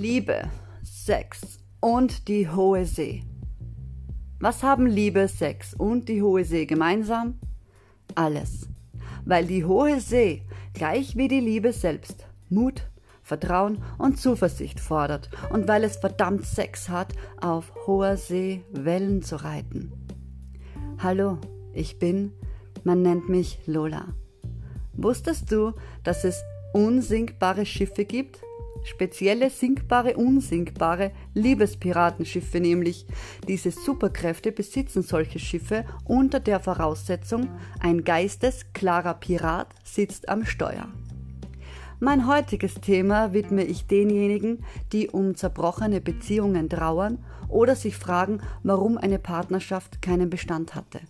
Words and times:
Liebe, 0.00 0.48
Sex 0.82 1.58
und 1.78 2.26
die 2.28 2.48
hohe 2.48 2.86
See. 2.86 3.22
Was 4.38 4.62
haben 4.62 4.86
Liebe, 4.86 5.28
Sex 5.28 5.74
und 5.74 6.08
die 6.08 6.22
hohe 6.22 6.42
See 6.42 6.64
gemeinsam? 6.64 7.38
Alles. 8.14 8.70
Weil 9.26 9.44
die 9.44 9.66
hohe 9.66 10.00
See, 10.00 10.46
gleich 10.72 11.16
wie 11.16 11.28
die 11.28 11.40
Liebe 11.40 11.74
selbst, 11.74 12.26
Mut, 12.48 12.88
Vertrauen 13.22 13.84
und 13.98 14.18
Zuversicht 14.18 14.80
fordert 14.80 15.28
und 15.50 15.68
weil 15.68 15.84
es 15.84 15.98
verdammt 15.98 16.46
Sex 16.46 16.88
hat, 16.88 17.12
auf 17.38 17.70
hoher 17.86 18.16
See 18.16 18.64
Wellen 18.72 19.20
zu 19.20 19.36
reiten. 19.36 19.92
Hallo, 20.96 21.36
ich 21.74 21.98
bin, 21.98 22.32
man 22.84 23.02
nennt 23.02 23.28
mich 23.28 23.58
Lola. 23.66 24.14
Wusstest 24.94 25.52
du, 25.52 25.74
dass 26.04 26.24
es 26.24 26.42
unsinkbare 26.72 27.66
Schiffe 27.66 28.06
gibt? 28.06 28.40
Spezielle 28.84 29.50
sinkbare, 29.50 30.16
unsinkbare 30.16 31.12
Liebespiratenschiffe 31.34 32.60
nämlich. 32.60 33.06
Diese 33.46 33.70
Superkräfte 33.70 34.52
besitzen 34.52 35.02
solche 35.02 35.38
Schiffe 35.38 35.84
unter 36.04 36.40
der 36.40 36.60
Voraussetzung, 36.60 37.48
ein 37.80 38.04
geistesklarer 38.04 39.14
Pirat 39.14 39.74
sitzt 39.84 40.28
am 40.28 40.44
Steuer. 40.44 40.88
Mein 42.02 42.26
heutiges 42.26 42.74
Thema 42.74 43.34
widme 43.34 43.62
ich 43.62 43.86
denjenigen, 43.86 44.64
die 44.90 45.10
um 45.10 45.34
zerbrochene 45.34 46.00
Beziehungen 46.00 46.70
trauern 46.70 47.18
oder 47.48 47.76
sich 47.76 47.96
fragen, 47.96 48.40
warum 48.62 48.96
eine 48.96 49.18
Partnerschaft 49.18 50.00
keinen 50.00 50.30
Bestand 50.30 50.74
hatte. 50.74 51.00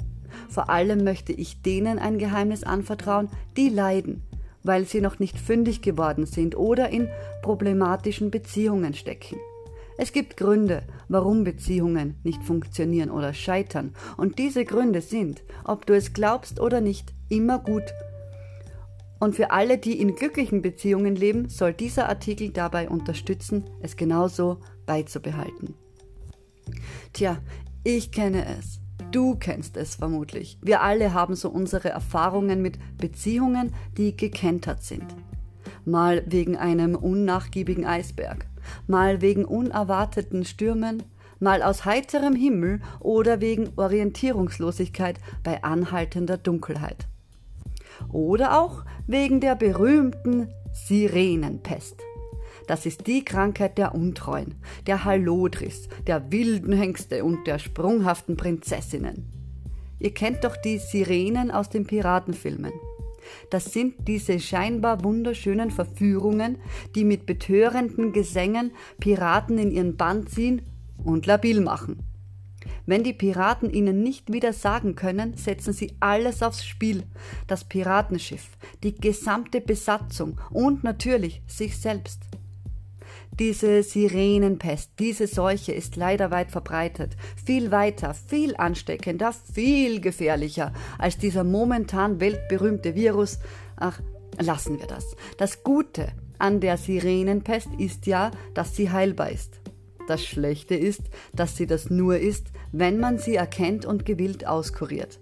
Vor 0.49 0.69
allem 0.69 1.05
möchte 1.05 1.33
ich 1.33 1.63
denen 1.63 2.01
ein 2.01 2.19
Geheimnis 2.19 2.65
anvertrauen, 2.65 3.29
die 3.57 3.69
leiden, 3.69 4.25
weil 4.63 4.85
sie 4.85 5.01
noch 5.01 5.19
nicht 5.19 5.39
fündig 5.39 5.83
geworden 5.83 6.27
sind 6.27 6.57
oder 6.57 6.91
in 6.91 7.09
problematischen 7.43 8.31
Beziehungen 8.31 8.95
stecken. 8.95 9.37
Es 9.99 10.13
gibt 10.13 10.37
Gründe, 10.39 10.83
warum 11.09 11.45
Beziehungen 11.45 12.19
nicht 12.23 12.43
funktionieren 12.43 13.11
oder 13.11 13.35
scheitern, 13.35 13.95
und 14.17 14.39
diese 14.39 14.65
Gründe 14.65 15.03
sind, 15.03 15.43
ob 15.65 15.85
du 15.85 15.95
es 15.95 16.15
glaubst 16.15 16.59
oder 16.59 16.81
nicht, 16.81 17.13
immer 17.29 17.59
gut. 17.59 17.85
Und 19.19 19.37
für 19.37 19.51
alle, 19.51 19.77
die 19.77 20.01
in 20.01 20.17
glücklichen 20.17 20.63
Beziehungen 20.63 21.15
leben, 21.15 21.51
soll 21.51 21.75
dieser 21.75 22.09
Artikel 22.09 22.49
dabei 22.51 22.89
unterstützen, 22.89 23.65
es 23.81 23.97
genauso 23.97 24.61
beizubehalten. 24.87 25.75
Tja, 27.13 27.39
ich 27.85 28.11
kenne 28.11 28.47
es. 28.59 28.81
Du 29.13 29.35
kennst 29.35 29.77
es 29.77 29.97
vermutlich. 29.97 30.57
Wir 30.63 30.83
alle 30.83 31.13
haben 31.13 31.35
so 31.35 31.49
unsere 31.49 31.89
Erfahrungen 31.89 32.63
mit 32.63 32.79
Beziehungen, 32.97 33.75
die 33.97 34.17
gekentert 34.17 34.85
sind. 34.85 35.05
Mal 35.85 36.23
wegen 36.27 36.57
einem 36.57 36.95
unnachgiebigen 36.95 37.85
Eisberg, 37.85 38.47
mal 38.87 39.21
wegen 39.21 39.45
unerwarteten 39.45 40.45
Stürmen, 40.45 41.03
mal 41.41 41.63
aus 41.63 41.85
heiterem 41.85 42.37
Himmel 42.37 42.81
oder 43.01 43.41
wegen 43.41 43.71
Orientierungslosigkeit 43.75 45.19
bei 45.43 45.65
anhaltender 45.65 46.37
Dunkelheit. 46.37 47.09
Oder 48.13 48.61
auch 48.61 48.85
wegen 49.09 49.41
der 49.41 49.57
berühmten 49.57 50.49
Sirenenpest. 50.73 51.97
Das 52.71 52.87
ist 52.87 53.09
die 53.09 53.25
Krankheit 53.25 53.79
der 53.79 53.97
Untreuen, 53.97 54.55
der 54.87 55.05
Hallodris, 55.05 55.89
der 56.07 56.31
wilden 56.31 56.73
Hengste 56.73 57.25
und 57.25 57.45
der 57.49 57.59
sprunghaften 57.59 58.37
Prinzessinnen. 58.37 59.25
Ihr 59.99 60.15
kennt 60.15 60.45
doch 60.45 60.57
die 60.57 60.79
Sirenen 60.79 61.51
aus 61.51 61.69
den 61.69 61.85
Piratenfilmen. 61.85 62.71
Das 63.51 63.73
sind 63.73 64.07
diese 64.07 64.39
scheinbar 64.39 65.03
wunderschönen 65.03 65.73
Verführungen, 65.73 66.59
die 66.95 67.03
mit 67.03 67.27
betörenden 67.27 68.13
Gesängen 68.13 68.71
Piraten 69.01 69.59
in 69.59 69.73
ihren 69.73 69.97
Bann 69.97 70.29
ziehen 70.29 70.63
und 71.03 71.27
labil 71.27 71.61
machen. 71.61 71.99
Wenn 72.87 73.03
die 73.03 73.15
Piraten 73.15 73.69
ihnen 73.69 74.05
nicht 74.05 74.33
wieder 74.33 74.53
sagen 74.53 74.95
können, 74.95 75.37
setzen 75.37 75.73
sie 75.73 75.97
alles 75.99 76.41
aufs 76.41 76.65
Spiel. 76.65 77.03
Das 77.49 77.65
Piratenschiff, 77.65 78.49
die 78.85 78.95
gesamte 78.95 79.61
Besatzung 79.61 80.41
und 80.53 80.85
natürlich 80.85 81.43
sich 81.49 81.77
selbst. 81.77 82.31
Diese 83.41 83.83
Sirenenpest, 83.83 84.91
diese 84.99 85.27
Seuche 85.27 85.73
ist 85.73 85.97
leider 85.97 86.31
weit 86.31 86.51
verbreitet, 86.51 87.17
viel 87.43 87.71
weiter, 87.71 88.13
viel 88.13 88.55
ansteckender, 88.55 89.33
viel 89.33 90.03
gefährlicher 90.03 90.75
als 90.99 91.17
dieser 91.17 91.43
momentan 91.43 92.21
weltberühmte 92.21 92.95
Virus. 92.95 93.39
Ach, 93.77 93.99
lassen 94.39 94.79
wir 94.79 94.87
das. 94.87 95.17
Das 95.39 95.65
Gute 95.65 96.09
an 96.39 96.61
der 96.61 96.77
Sirenenpest 96.77 97.69
ist 97.79 98.05
ja, 98.05 98.31
dass 98.53 98.77
sie 98.77 98.91
heilbar 98.91 99.31
ist. 99.31 99.63
Das 100.07 100.23
Schlechte 100.23 100.75
ist, 100.75 101.05
dass 101.33 101.57
sie 101.57 101.67
das 101.67 101.89
nur 101.89 102.19
ist, 102.19 102.49
wenn 102.73 103.01
man 103.01 103.17
sie 103.17 103.37
erkennt 103.37 103.87
und 103.87 104.05
gewillt 104.05 104.47
auskuriert. 104.47 105.19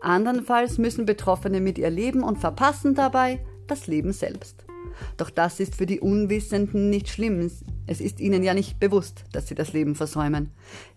Andernfalls 0.00 0.78
müssen 0.78 1.06
Betroffene 1.06 1.60
mit 1.60 1.76
ihr 1.76 1.90
leben 1.90 2.22
und 2.22 2.38
verpassen 2.38 2.94
dabei 2.94 3.44
das 3.66 3.88
Leben 3.88 4.12
selbst. 4.12 4.64
Doch 5.16 5.30
das 5.30 5.60
ist 5.60 5.76
für 5.76 5.86
die 5.86 6.00
Unwissenden 6.00 6.90
nicht 6.90 7.08
schlimm. 7.08 7.50
Es 7.86 8.00
ist 8.00 8.20
ihnen 8.20 8.42
ja 8.42 8.54
nicht 8.54 8.78
bewusst, 8.80 9.24
dass 9.32 9.48
sie 9.48 9.54
das 9.54 9.72
Leben 9.72 9.94
versäumen. 9.94 10.50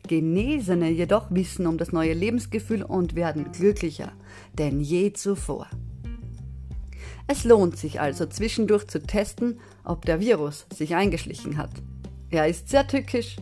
Genesene 0.08 0.90
jedoch 0.90 1.32
wissen 1.32 1.68
um 1.68 1.78
das 1.78 1.92
neue 1.92 2.14
Lebensgefühl 2.14 2.84
und 2.84 3.16
werden 3.16 3.52
glücklicher 3.52 4.12
denn 4.58 4.82
je 4.82 5.14
zuvor. 5.14 5.68
Es 7.28 7.44
lohnt 7.44 7.78
sich 7.78 8.00
also 8.00 8.26
zwischendurch 8.26 8.88
zu 8.88 9.02
testen, 9.02 9.60
ob 9.84 10.06
der 10.06 10.20
Virus 10.20 10.68
sich 10.74 10.96
eingeschlichen 10.96 11.58
hat. 11.58 11.72
Er 12.30 12.48
ist 12.48 12.70
sehr 12.70 12.88
tückisch. 12.88 13.38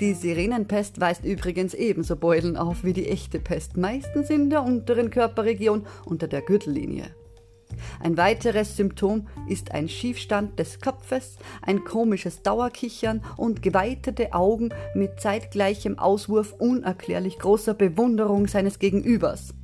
Die 0.00 0.12
Sirenenpest 0.12 1.00
weist 1.00 1.24
übrigens 1.24 1.72
ebenso 1.72 2.16
Beulen 2.16 2.56
auf 2.56 2.84
wie 2.84 2.92
die 2.92 3.08
echte 3.08 3.38
Pest, 3.38 3.76
meistens 3.76 4.28
in 4.28 4.50
der 4.50 4.62
unteren 4.62 5.10
Körperregion 5.10 5.86
unter 6.04 6.26
der 6.26 6.42
Gürtellinie. 6.42 7.14
Ein 8.00 8.16
weiteres 8.16 8.76
Symptom 8.76 9.28
ist 9.48 9.72
ein 9.72 9.88
Schiefstand 9.88 10.58
des 10.58 10.80
Kopfes, 10.80 11.36
ein 11.62 11.84
komisches 11.84 12.42
Dauerkichern 12.42 13.22
und 13.36 13.62
geweitete 13.62 14.32
Augen 14.32 14.70
mit 14.94 15.20
zeitgleichem 15.20 15.98
Auswurf 15.98 16.52
unerklärlich 16.58 17.38
großer 17.38 17.74
Bewunderung 17.74 18.46
seines 18.46 18.78
Gegenübers. 18.78 19.54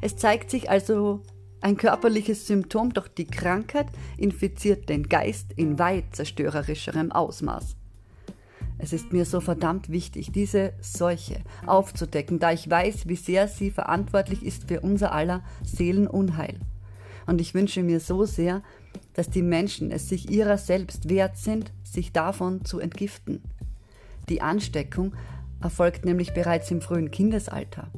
Es 0.00 0.16
zeigt 0.16 0.50
sich 0.50 0.70
also 0.70 1.22
ein 1.60 1.76
körperliches 1.76 2.46
Symptom, 2.46 2.92
doch 2.92 3.08
die 3.08 3.26
Krankheit 3.26 3.86
infiziert 4.18 4.88
den 4.88 5.08
Geist 5.08 5.52
in 5.56 5.78
weit 5.78 6.04
zerstörerischerem 6.12 7.12
Ausmaß. 7.12 7.76
Es 8.78 8.92
ist 8.92 9.12
mir 9.12 9.24
so 9.24 9.40
verdammt 9.40 9.90
wichtig, 9.90 10.32
diese 10.32 10.72
Seuche 10.80 11.40
aufzudecken, 11.66 12.40
da 12.40 12.50
ich 12.50 12.68
weiß, 12.68 13.06
wie 13.06 13.14
sehr 13.14 13.46
sie 13.46 13.70
verantwortlich 13.70 14.44
ist 14.44 14.66
für 14.66 14.80
unser 14.80 15.12
aller 15.12 15.44
Seelenunheil. 15.62 16.58
Und 17.26 17.40
ich 17.40 17.54
wünsche 17.54 17.82
mir 17.82 18.00
so 18.00 18.24
sehr, 18.24 18.62
dass 19.14 19.30
die 19.30 19.42
Menschen 19.42 19.90
es 19.90 20.08
sich 20.08 20.30
ihrer 20.30 20.58
selbst 20.58 21.08
wert 21.08 21.36
sind, 21.36 21.72
sich 21.84 22.12
davon 22.12 22.64
zu 22.64 22.80
entgiften. 22.80 23.42
Die 24.28 24.42
Ansteckung 24.42 25.14
erfolgt 25.60 26.04
nämlich 26.04 26.34
bereits 26.34 26.70
im 26.70 26.80
frühen 26.80 27.10
Kindesalter. 27.10 27.88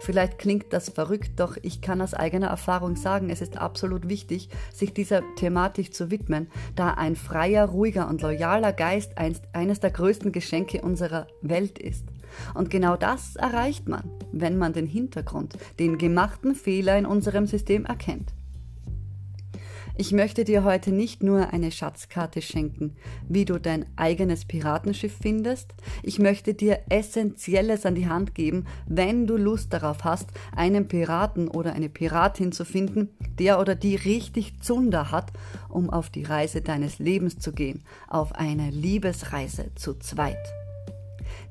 Vielleicht 0.00 0.38
klingt 0.38 0.72
das 0.72 0.90
verrückt, 0.90 1.40
doch 1.40 1.56
ich 1.62 1.80
kann 1.80 2.00
aus 2.00 2.14
eigener 2.14 2.46
Erfahrung 2.46 2.94
sagen, 2.94 3.30
es 3.30 3.40
ist 3.40 3.56
absolut 3.56 4.08
wichtig, 4.08 4.48
sich 4.72 4.94
dieser 4.94 5.22
Thematik 5.34 5.92
zu 5.92 6.10
widmen, 6.10 6.48
da 6.76 6.94
ein 6.94 7.16
freier, 7.16 7.66
ruhiger 7.66 8.08
und 8.08 8.22
loyaler 8.22 8.72
Geist 8.72 9.12
eines 9.18 9.80
der 9.80 9.90
größten 9.90 10.30
Geschenke 10.30 10.82
unserer 10.82 11.26
Welt 11.42 11.78
ist. 11.78 12.04
Und 12.54 12.70
genau 12.70 12.96
das 12.96 13.34
erreicht 13.36 13.88
man, 13.88 14.08
wenn 14.32 14.56
man 14.56 14.72
den 14.72 14.86
Hintergrund, 14.86 15.56
den 15.78 15.98
gemachten 15.98 16.54
Fehler 16.54 16.98
in 16.98 17.06
unserem 17.06 17.46
System 17.46 17.84
erkennt. 17.84 18.32
Ich 20.00 20.12
möchte 20.12 20.44
dir 20.44 20.62
heute 20.62 20.92
nicht 20.92 21.24
nur 21.24 21.52
eine 21.52 21.72
Schatzkarte 21.72 22.40
schenken, 22.40 22.94
wie 23.28 23.44
du 23.44 23.58
dein 23.58 23.84
eigenes 23.96 24.44
Piratenschiff 24.44 25.12
findest. 25.20 25.74
Ich 26.04 26.20
möchte 26.20 26.54
dir 26.54 26.82
Essentielles 26.88 27.84
an 27.84 27.96
die 27.96 28.08
Hand 28.08 28.32
geben, 28.36 28.66
wenn 28.86 29.26
du 29.26 29.36
Lust 29.36 29.72
darauf 29.72 30.04
hast, 30.04 30.28
einen 30.54 30.86
Piraten 30.86 31.48
oder 31.48 31.72
eine 31.72 31.88
Piratin 31.88 32.52
zu 32.52 32.64
finden, 32.64 33.08
der 33.40 33.58
oder 33.58 33.74
die 33.74 33.96
richtig 33.96 34.60
Zunder 34.62 35.10
hat, 35.10 35.32
um 35.68 35.90
auf 35.90 36.10
die 36.10 36.22
Reise 36.22 36.62
deines 36.62 37.00
Lebens 37.00 37.40
zu 37.40 37.50
gehen, 37.50 37.82
auf 38.06 38.36
eine 38.36 38.70
Liebesreise 38.70 39.74
zu 39.74 39.94
zweit. 39.94 40.36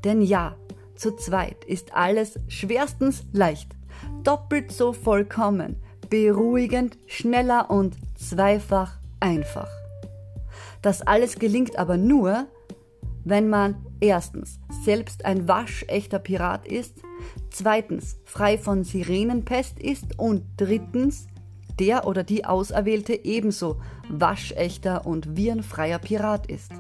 Denn 0.06 0.22
ja, 0.22 0.56
zu 0.98 1.16
zweit 1.16 1.64
ist 1.66 1.94
alles 1.94 2.40
schwerstens 2.48 3.24
leicht, 3.32 3.76
doppelt 4.24 4.72
so 4.72 4.94
vollkommen, 4.94 5.78
beruhigend, 6.10 6.98
schneller 7.08 7.70
und 7.70 7.96
zweifach 8.18 8.98
einfach. 9.20 9.70
Das 10.82 11.02
alles 11.02 11.40
gelingt 11.40 11.78
aber 11.78 11.98
nur, 11.98 12.48
wenn 13.24 13.50
man 13.50 13.76
erstens 14.00 14.60
selbst 14.84 15.26
ein 15.26 15.48
waschechter 15.48 16.20
Pirat 16.20 16.68
ist, 16.68 17.02
zweitens 17.50 18.20
frei 18.24 18.58
von 18.58 18.84
Sirenenpest 18.84 19.80
ist 19.80 20.18
und 20.18 20.44
drittens 20.58 21.28
der 21.80 22.08
oder 22.08 22.24
die 22.24 22.46
Auserwählte 22.46 23.14
ebenso 23.26 23.82
waschechter 24.10 25.06
und 25.06 25.36
virenfreier 25.36 26.00
Pirat 26.00 26.48
ist. 26.48 26.72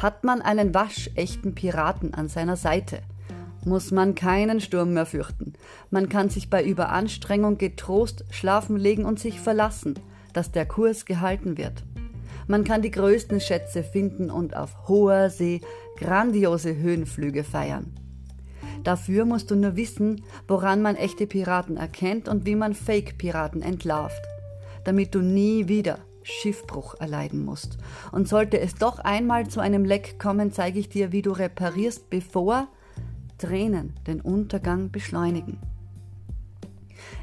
Hat 0.00 0.24
man 0.24 0.40
einen 0.40 0.72
waschechten 0.72 1.54
Piraten 1.54 2.14
an 2.14 2.28
seiner 2.28 2.56
Seite, 2.56 3.02
muss 3.66 3.90
man 3.90 4.14
keinen 4.14 4.60
Sturm 4.60 4.94
mehr 4.94 5.04
fürchten. 5.04 5.52
Man 5.90 6.08
kann 6.08 6.30
sich 6.30 6.48
bei 6.48 6.64
Überanstrengung 6.64 7.58
getrost 7.58 8.24
schlafen 8.30 8.78
legen 8.78 9.04
und 9.04 9.20
sich 9.20 9.40
verlassen, 9.40 9.98
dass 10.32 10.52
der 10.52 10.64
Kurs 10.64 11.04
gehalten 11.04 11.58
wird. 11.58 11.84
Man 12.46 12.64
kann 12.64 12.80
die 12.80 12.90
größten 12.90 13.40
Schätze 13.40 13.82
finden 13.82 14.30
und 14.30 14.56
auf 14.56 14.88
hoher 14.88 15.28
See 15.28 15.60
grandiose 15.98 16.74
Höhenflüge 16.74 17.44
feiern. 17.44 17.94
Dafür 18.82 19.26
musst 19.26 19.50
du 19.50 19.54
nur 19.54 19.76
wissen, 19.76 20.24
woran 20.48 20.80
man 20.80 20.96
echte 20.96 21.26
Piraten 21.26 21.76
erkennt 21.76 22.26
und 22.26 22.46
wie 22.46 22.54
man 22.56 22.72
Fake-Piraten 22.72 23.60
entlarvt, 23.60 24.22
damit 24.84 25.14
du 25.14 25.20
nie 25.20 25.68
wieder 25.68 25.98
Schiffbruch 26.22 26.94
erleiden 27.00 27.44
musst. 27.44 27.78
Und 28.12 28.28
sollte 28.28 28.60
es 28.60 28.74
doch 28.74 28.98
einmal 28.98 29.48
zu 29.48 29.60
einem 29.60 29.84
Leck 29.84 30.18
kommen, 30.18 30.52
zeige 30.52 30.78
ich 30.78 30.88
dir, 30.88 31.12
wie 31.12 31.22
du 31.22 31.32
reparierst, 31.32 32.10
bevor 32.10 32.68
Tränen 33.38 33.94
den 34.06 34.20
Untergang 34.20 34.90
beschleunigen. 34.90 35.58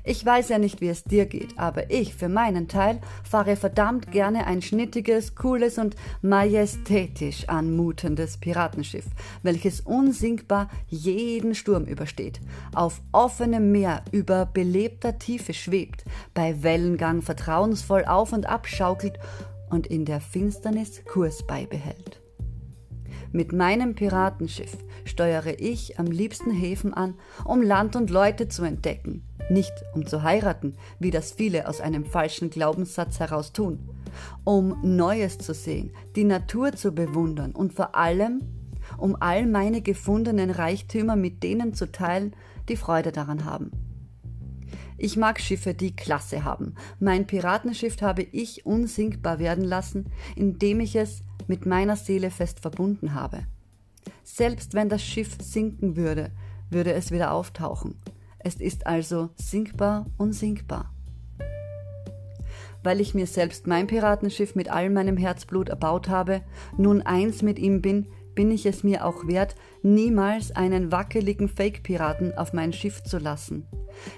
Ich 0.03 0.25
weiß 0.25 0.49
ja 0.49 0.59
nicht, 0.59 0.81
wie 0.81 0.89
es 0.89 1.03
dir 1.03 1.25
geht, 1.25 1.57
aber 1.57 1.91
ich 1.91 2.15
für 2.15 2.29
meinen 2.29 2.67
Teil 2.67 2.99
fahre 3.23 3.55
verdammt 3.55 4.11
gerne 4.11 4.47
ein 4.47 4.61
schnittiges, 4.61 5.35
cooles 5.35 5.77
und 5.77 5.95
majestätisch 6.21 7.47
anmutendes 7.49 8.37
Piratenschiff, 8.37 9.05
welches 9.43 9.81
unsinkbar 9.81 10.69
jeden 10.87 11.55
Sturm 11.55 11.85
übersteht, 11.85 12.39
auf 12.73 13.01
offenem 13.11 13.71
Meer 13.71 14.03
über 14.11 14.45
belebter 14.45 15.17
Tiefe 15.17 15.53
schwebt, 15.53 16.03
bei 16.33 16.63
Wellengang 16.63 17.21
vertrauensvoll 17.21 18.05
auf 18.05 18.33
und 18.33 18.45
ab 18.45 18.67
schaukelt 18.67 19.19
und 19.69 19.87
in 19.87 20.05
der 20.05 20.21
Finsternis 20.21 21.03
Kurs 21.05 21.45
beibehält. 21.45 22.21
Mit 23.31 23.51
meinem 23.51 23.93
Piratenschiff 23.93 24.77
steuere 25.03 25.59
ich 25.59 25.99
am 25.99 26.05
liebsten 26.05 26.51
Häfen 26.51 26.93
an, 26.93 27.15
um 27.43 27.61
Land 27.61 27.95
und 27.95 28.09
Leute 28.09 28.47
zu 28.47 28.63
entdecken, 28.63 29.26
nicht 29.49 29.73
um 29.93 30.05
zu 30.05 30.23
heiraten, 30.23 30.75
wie 30.99 31.11
das 31.11 31.31
viele 31.31 31.67
aus 31.67 31.81
einem 31.81 32.05
falschen 32.05 32.49
Glaubenssatz 32.49 33.19
heraus 33.19 33.53
tun, 33.53 33.79
um 34.43 34.77
Neues 34.83 35.37
zu 35.37 35.53
sehen, 35.53 35.91
die 36.15 36.23
Natur 36.23 36.73
zu 36.73 36.91
bewundern 36.91 37.51
und 37.51 37.73
vor 37.73 37.95
allem 37.95 38.41
um 38.97 39.17
all 39.19 39.45
meine 39.45 39.81
gefundenen 39.81 40.49
Reichtümer 40.49 41.15
mit 41.15 41.43
denen 41.43 41.73
zu 41.73 41.91
teilen, 41.91 42.33
die 42.69 42.77
Freude 42.77 43.11
daran 43.11 43.45
haben. 43.45 43.71
Ich 44.97 45.15
mag 45.15 45.39
Schiffe, 45.39 45.73
die 45.73 45.95
Klasse 45.95 46.43
haben. 46.43 46.73
Mein 46.99 47.27
Piratenschiff 47.27 48.01
habe 48.01 48.23
ich 48.23 48.65
unsinkbar 48.65 49.37
werden 49.37 49.63
lassen, 49.63 50.07
indem 50.35 50.79
ich 50.79 50.95
es 50.95 51.21
mit 51.47 51.65
meiner 51.65 51.95
Seele 51.95 52.31
fest 52.31 52.61
verbunden 52.61 53.13
habe. 53.13 53.45
Selbst 54.23 54.73
wenn 54.73 54.89
das 54.89 55.03
Schiff 55.03 55.37
sinken 55.41 55.95
würde, 55.95 56.31
würde 56.69 56.93
es 56.93 57.11
wieder 57.11 57.31
auftauchen. 57.31 57.95
Es 58.47 58.55
ist 58.55 58.87
also 58.87 59.31
sinkbar, 59.35 60.05
unsinkbar. 60.15 60.93
Weil 62.81 63.01
ich 63.01 63.13
mir 63.13 63.27
selbst 63.27 63.67
mein 63.67 63.87
Piratenschiff 63.87 64.55
mit 64.55 64.69
all 64.69 64.89
meinem 64.89 65.17
Herzblut 65.17 65.67
erbaut 65.67 66.07
habe, 66.07 66.39
nun 66.77 67.01
eins 67.01 67.41
mit 67.41 67.59
ihm 67.59 67.81
bin, 67.81 68.07
bin 68.35 68.49
ich 68.49 68.65
es 68.65 68.85
mir 68.85 69.03
auch 69.05 69.27
wert, 69.27 69.55
niemals 69.83 70.55
einen 70.55 70.93
wackeligen 70.93 71.49
Fake-Piraten 71.49 72.37
auf 72.37 72.53
mein 72.53 72.71
Schiff 72.71 73.03
zu 73.03 73.17
lassen. 73.17 73.67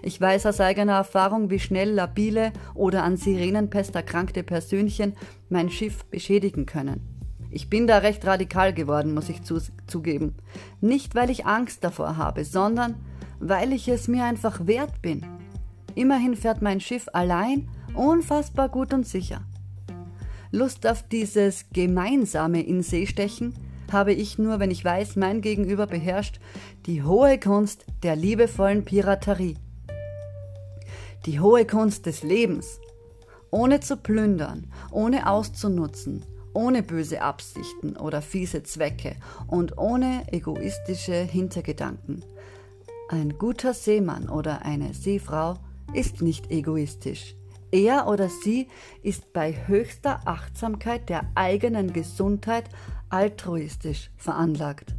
Ich 0.03 0.21
weiß 0.21 0.45
aus 0.45 0.61
eigener 0.61 0.93
Erfahrung, 0.93 1.49
wie 1.49 1.57
schnell 1.57 1.89
labile 1.89 2.53
oder 2.75 3.01
an 3.01 3.17
Sirenenpest 3.17 3.95
erkrankte 3.95 4.43
Persönchen 4.43 5.15
mein 5.49 5.71
Schiff 5.71 6.05
beschädigen 6.05 6.67
können. 6.67 7.01
Ich 7.49 7.67
bin 7.67 7.87
da 7.87 7.97
recht 7.97 8.23
radikal 8.27 8.75
geworden, 8.75 9.15
muss 9.15 9.27
ich 9.29 9.41
zu 9.41 9.57
zugeben. 9.87 10.35
Nicht, 10.81 11.15
weil 11.15 11.31
ich 11.31 11.47
Angst 11.47 11.83
davor 11.83 12.17
habe, 12.17 12.45
sondern 12.45 12.93
weil 13.39 13.73
ich 13.73 13.87
es 13.87 14.07
mir 14.07 14.23
einfach 14.23 14.67
wert 14.67 15.01
bin. 15.01 15.25
Immerhin 15.95 16.35
fährt 16.35 16.61
mein 16.61 16.79
Schiff 16.79 17.07
allein 17.13 17.69
unfassbar 17.93 18.69
gut 18.69 18.93
und 18.93 19.07
sicher. 19.07 19.41
Lust 20.51 20.87
auf 20.87 21.03
dieses 21.03 21.65
gemeinsame 21.71 22.61
in 22.61 22.81
See 22.81 23.05
stechen 23.05 23.53
habe 23.91 24.13
ich 24.13 24.37
nur, 24.37 24.59
wenn 24.59 24.71
ich 24.71 24.85
weiß, 24.85 25.15
mein 25.15 25.41
Gegenüber 25.41 25.87
beherrscht 25.87 26.39
die 26.85 27.03
hohe 27.03 27.39
Kunst 27.39 27.85
der 28.03 28.15
liebevollen 28.15 28.85
Piraterie. 28.85 29.57
Die 31.25 31.39
hohe 31.39 31.65
Kunst 31.65 32.05
des 32.05 32.23
Lebens, 32.23 32.79
ohne 33.51 33.79
zu 33.79 33.97
plündern, 33.97 34.71
ohne 34.91 35.29
auszunutzen, 35.29 36.23
ohne 36.53 36.81
böse 36.81 37.21
Absichten 37.21 37.95
oder 37.97 38.21
fiese 38.21 38.63
Zwecke 38.63 39.15
und 39.47 39.77
ohne 39.77 40.23
egoistische 40.31 41.13
Hintergedanken, 41.13 42.23
ein 43.09 43.37
guter 43.39 43.73
Seemann 43.73 44.29
oder 44.29 44.63
eine 44.63 44.93
Seefrau 44.93 45.55
ist 45.93 46.21
nicht 46.21 46.51
egoistisch. 46.51 47.35
Er 47.71 48.07
oder 48.07 48.29
sie 48.29 48.67
ist 49.01 49.33
bei 49.33 49.67
höchster 49.67 50.21
Achtsamkeit 50.25 51.09
der 51.09 51.23
eigenen 51.33 51.91
Gesundheit 51.91 52.69
altruistisch 53.09 54.11
veranlagt. 54.15 54.95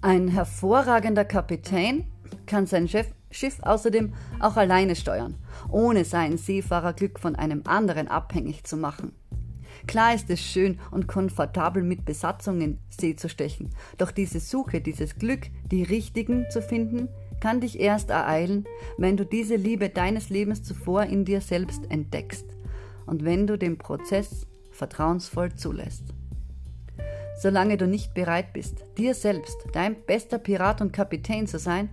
Ein 0.00 0.28
hervorragender 0.28 1.24
Kapitän 1.24 2.04
kann 2.46 2.66
sein 2.66 2.88
Chef 2.88 3.08
Schiff 3.32 3.58
außerdem 3.62 4.14
auch 4.38 4.56
alleine 4.56 4.94
steuern, 4.94 5.34
ohne 5.68 6.04
sein 6.04 6.38
Seefahrerglück 6.38 7.18
von 7.18 7.34
einem 7.34 7.62
anderen 7.66 8.08
abhängig 8.08 8.64
zu 8.64 8.76
machen. 8.76 9.12
Klar 9.86 10.14
ist 10.14 10.28
es 10.30 10.40
schön 10.40 10.80
und 10.90 11.06
komfortabel 11.06 11.82
mit 11.82 12.04
Besatzung 12.04 12.60
in 12.60 12.78
See 12.88 13.14
zu 13.14 13.28
stechen, 13.28 13.70
doch 13.98 14.10
diese 14.10 14.40
Suche, 14.40 14.80
dieses 14.80 15.16
Glück, 15.16 15.46
die 15.70 15.82
richtigen 15.82 16.46
zu 16.50 16.60
finden, 16.60 17.08
kann 17.40 17.60
dich 17.60 17.78
erst 17.78 18.10
ereilen, 18.10 18.66
wenn 18.98 19.16
du 19.16 19.24
diese 19.24 19.56
Liebe 19.56 19.88
deines 19.88 20.30
Lebens 20.30 20.62
zuvor 20.62 21.04
in 21.04 21.24
dir 21.24 21.40
selbst 21.40 21.90
entdeckst 21.90 22.46
und 23.06 23.24
wenn 23.24 23.46
du 23.46 23.56
den 23.56 23.78
Prozess 23.78 24.46
vertrauensvoll 24.72 25.54
zulässt. 25.54 26.14
Solange 27.38 27.76
du 27.76 27.86
nicht 27.86 28.14
bereit 28.14 28.52
bist, 28.52 28.84
dir 28.96 29.14
selbst 29.14 29.56
dein 29.72 29.94
bester 30.06 30.38
Pirat 30.38 30.80
und 30.80 30.92
Kapitän 30.92 31.46
zu 31.46 31.58
sein, 31.58 31.90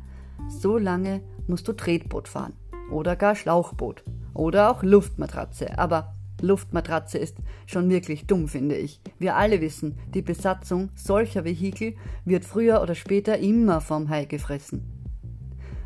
solange 0.47 1.21
musst 1.47 1.67
du 1.67 1.73
Tretboot 1.73 2.27
fahren 2.27 2.53
oder 2.91 3.15
gar 3.15 3.35
Schlauchboot 3.35 4.03
oder 4.33 4.71
auch 4.71 4.83
Luftmatratze, 4.83 5.77
aber 5.77 6.12
Luftmatratze 6.43 7.17
ist 7.17 7.37
schon 7.65 7.89
wirklich 7.89 8.27
dumm, 8.27 8.47
finde 8.47 8.75
ich. 8.75 8.99
Wir 9.17 9.35
alle 9.35 9.61
wissen, 9.61 9.97
die 10.13 10.21
Besatzung 10.21 10.89
solcher 10.93 11.45
Vehikel 11.45 11.95
wird 12.25 12.45
früher 12.45 12.81
oder 12.81 12.95
später 12.95 13.37
immer 13.37 13.81
vom 13.81 14.09
Hai 14.09 14.25
gefressen. 14.25 14.83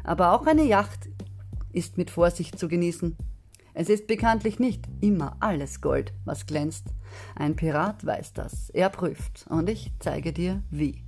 Aber 0.03 0.33
auch 0.33 0.47
eine 0.47 0.63
Yacht 0.63 1.09
ist 1.73 1.97
mit 1.97 2.09
Vorsicht 2.09 2.57
zu 2.57 2.67
genießen. 2.67 3.15
Es 3.73 3.89
ist 3.89 4.07
bekanntlich 4.07 4.57
nicht 4.57 4.85
immer 5.01 5.37
alles 5.39 5.81
Gold, 5.81 6.11
was 6.25 6.47
glänzt. 6.47 6.87
Ein 7.35 7.55
Pirat 7.55 8.03
weiß 8.03 8.33
das, 8.33 8.71
er 8.71 8.89
prüft, 8.89 9.45
und 9.49 9.69
ich 9.69 9.91
zeige 9.99 10.33
dir 10.33 10.63
wie. 10.71 11.03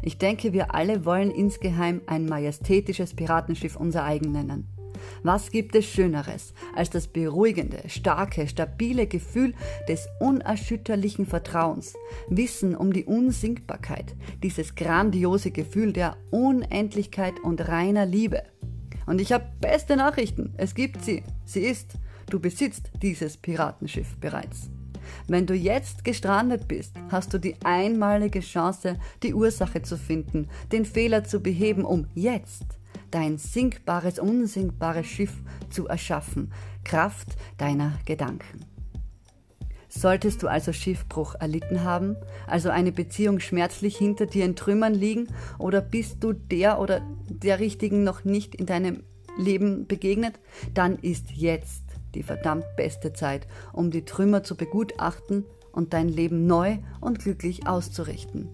Ich 0.00 0.16
denke, 0.16 0.54
wir 0.54 0.74
alle 0.74 1.04
wollen 1.04 1.30
insgeheim 1.30 2.00
ein 2.06 2.24
majestätisches 2.26 3.14
Piratenschiff 3.14 3.76
unser 3.76 4.04
eigen 4.04 4.32
nennen. 4.32 4.68
Was 5.22 5.50
gibt 5.50 5.74
es 5.74 5.86
Schöneres 5.86 6.54
als 6.74 6.90
das 6.90 7.06
beruhigende, 7.06 7.82
starke, 7.88 8.46
stabile 8.48 9.06
Gefühl 9.06 9.54
des 9.88 10.08
unerschütterlichen 10.20 11.26
Vertrauens, 11.26 11.94
Wissen 12.28 12.76
um 12.76 12.92
die 12.92 13.04
Unsinkbarkeit, 13.04 14.14
dieses 14.42 14.74
grandiose 14.74 15.50
Gefühl 15.50 15.92
der 15.92 16.16
Unendlichkeit 16.30 17.34
und 17.42 17.68
reiner 17.68 18.06
Liebe. 18.06 18.42
Und 19.06 19.20
ich 19.20 19.32
habe 19.32 19.44
beste 19.60 19.96
Nachrichten, 19.96 20.54
es 20.56 20.74
gibt 20.74 21.02
sie, 21.02 21.22
sie 21.44 21.60
ist, 21.60 21.94
du 22.30 22.40
besitzt 22.40 22.90
dieses 23.02 23.36
Piratenschiff 23.36 24.16
bereits. 24.18 24.70
Wenn 25.26 25.46
du 25.46 25.54
jetzt 25.54 26.04
gestrandet 26.04 26.68
bist, 26.68 26.94
hast 27.10 27.34
du 27.34 27.38
die 27.38 27.56
einmalige 27.64 28.40
Chance, 28.40 28.98
die 29.22 29.34
Ursache 29.34 29.82
zu 29.82 29.96
finden, 29.96 30.48
den 30.70 30.84
Fehler 30.84 31.24
zu 31.24 31.40
beheben, 31.40 31.84
um 31.84 32.06
jetzt 32.14 32.78
dein 33.12 33.38
sinkbares, 33.38 34.18
unsinkbares 34.18 35.06
Schiff 35.06 35.32
zu 35.70 35.86
erschaffen, 35.86 36.52
Kraft 36.82 37.28
deiner 37.58 37.92
Gedanken. 38.04 38.66
Solltest 39.88 40.42
du 40.42 40.48
also 40.48 40.72
Schiffbruch 40.72 41.34
erlitten 41.34 41.84
haben, 41.84 42.16
also 42.46 42.70
eine 42.70 42.92
Beziehung 42.92 43.40
schmerzlich 43.40 43.96
hinter 43.96 44.24
dir 44.24 44.44
in 44.46 44.56
Trümmern 44.56 44.94
liegen, 44.94 45.28
oder 45.58 45.82
bist 45.82 46.24
du 46.24 46.32
der 46.32 46.80
oder 46.80 47.02
der 47.28 47.60
Richtigen 47.60 48.02
noch 48.02 48.24
nicht 48.24 48.54
in 48.54 48.66
deinem 48.66 49.04
Leben 49.36 49.86
begegnet, 49.86 50.40
dann 50.72 50.98
ist 50.98 51.30
jetzt 51.32 51.84
die 52.14 52.22
verdammt 52.22 52.64
beste 52.76 53.12
Zeit, 53.12 53.46
um 53.72 53.90
die 53.90 54.04
Trümmer 54.04 54.42
zu 54.42 54.56
begutachten 54.56 55.44
und 55.72 55.92
dein 55.92 56.08
Leben 56.08 56.46
neu 56.46 56.78
und 57.00 57.18
glücklich 57.18 57.66
auszurichten. 57.66 58.48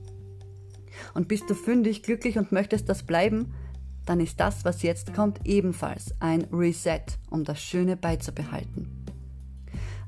Und 1.15 1.29
bist 1.29 1.49
du 1.49 1.55
fündig, 1.55 2.03
glücklich 2.03 2.38
und 2.38 2.50
möchtest 2.50 2.88
das 2.88 3.05
bleiben, 3.05 3.55
dann 4.09 4.21
ist 4.21 4.41
das, 4.41 4.65
was 4.65 4.83
jetzt 4.83 5.12
kommt, 5.12 5.41
ebenfalls 5.45 6.15
ein 6.19 6.45
Reset, 6.53 7.03
um 7.31 7.45
das 7.45 7.61
Schöne 7.61 7.97
beizubehalten. 7.97 9.05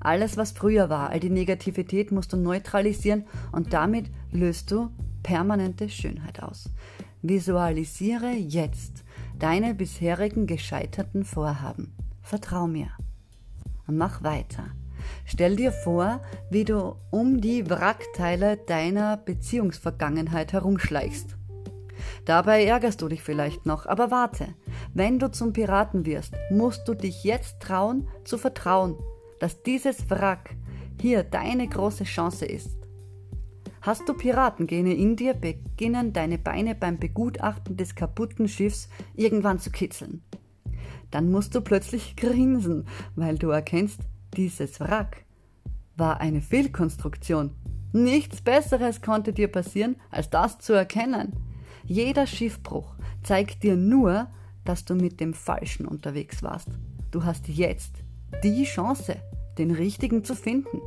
Alles, 0.00 0.38
was 0.38 0.52
früher 0.52 0.88
war, 0.88 1.10
all 1.10 1.20
die 1.20 1.28
Negativität 1.28 2.10
musst 2.10 2.32
du 2.32 2.38
neutralisieren 2.38 3.24
und 3.52 3.74
damit 3.74 4.10
löst 4.32 4.70
du 4.70 4.90
permanente 5.22 5.90
Schönheit 5.90 6.42
aus. 6.42 6.70
Visualisiere 7.20 8.30
jetzt 8.30 9.04
deine 9.38 9.74
bisherigen 9.74 10.46
gescheiterten 10.46 11.24
Vorhaben. 11.24 11.92
Vertrau 12.22 12.66
mir. 12.66 12.88
Und 13.86 13.98
mach 13.98 14.22
weiter. 14.22 14.64
Stell 15.26 15.56
dir 15.56 15.72
vor, 15.72 16.22
wie 16.50 16.64
du 16.64 16.96
um 17.10 17.42
die 17.42 17.68
Wrackteile 17.68 18.56
deiner 18.56 19.18
Beziehungsvergangenheit 19.18 20.54
herumschleichst. 20.54 21.36
Dabei 22.24 22.64
ärgerst 22.64 23.02
du 23.02 23.08
dich 23.08 23.22
vielleicht 23.22 23.66
noch, 23.66 23.86
aber 23.86 24.10
warte, 24.10 24.54
wenn 24.94 25.18
du 25.18 25.30
zum 25.30 25.52
Piraten 25.52 26.06
wirst, 26.06 26.34
musst 26.50 26.86
du 26.86 26.94
dich 26.94 27.24
jetzt 27.24 27.60
trauen 27.60 28.08
zu 28.24 28.38
vertrauen, 28.38 28.96
dass 29.38 29.62
dieses 29.62 30.08
Wrack 30.10 30.56
hier 31.00 31.22
deine 31.22 31.66
große 31.66 32.04
Chance 32.04 32.44
ist. 32.46 32.76
Hast 33.82 34.06
du 34.06 34.12
Piratengene 34.12 34.92
in 34.92 35.16
dir, 35.16 35.32
beginnen 35.32 36.12
deine 36.12 36.36
Beine 36.36 36.74
beim 36.74 36.98
Begutachten 36.98 37.78
des 37.78 37.94
kaputten 37.94 38.46
Schiffs 38.46 38.90
irgendwann 39.14 39.58
zu 39.58 39.70
kitzeln. 39.70 40.22
Dann 41.10 41.30
musst 41.30 41.54
du 41.54 41.62
plötzlich 41.62 42.14
grinsen, 42.16 42.86
weil 43.16 43.38
du 43.38 43.48
erkennst, 43.48 44.00
dieses 44.36 44.80
Wrack 44.80 45.24
war 45.96 46.20
eine 46.20 46.42
Fehlkonstruktion. 46.42 47.52
Nichts 47.92 48.42
Besseres 48.42 49.02
konnte 49.02 49.32
dir 49.32 49.48
passieren, 49.48 49.96
als 50.10 50.30
das 50.30 50.58
zu 50.58 50.72
erkennen. 50.74 51.32
Jeder 51.90 52.28
Schiffbruch 52.28 52.94
zeigt 53.24 53.64
dir 53.64 53.74
nur, 53.74 54.28
dass 54.64 54.84
du 54.84 54.94
mit 54.94 55.18
dem 55.18 55.34
Falschen 55.34 55.86
unterwegs 55.86 56.40
warst. 56.40 56.68
Du 57.10 57.24
hast 57.24 57.48
jetzt 57.48 58.04
die 58.44 58.62
Chance, 58.62 59.16
den 59.58 59.72
Richtigen 59.72 60.22
zu 60.22 60.36
finden. 60.36 60.80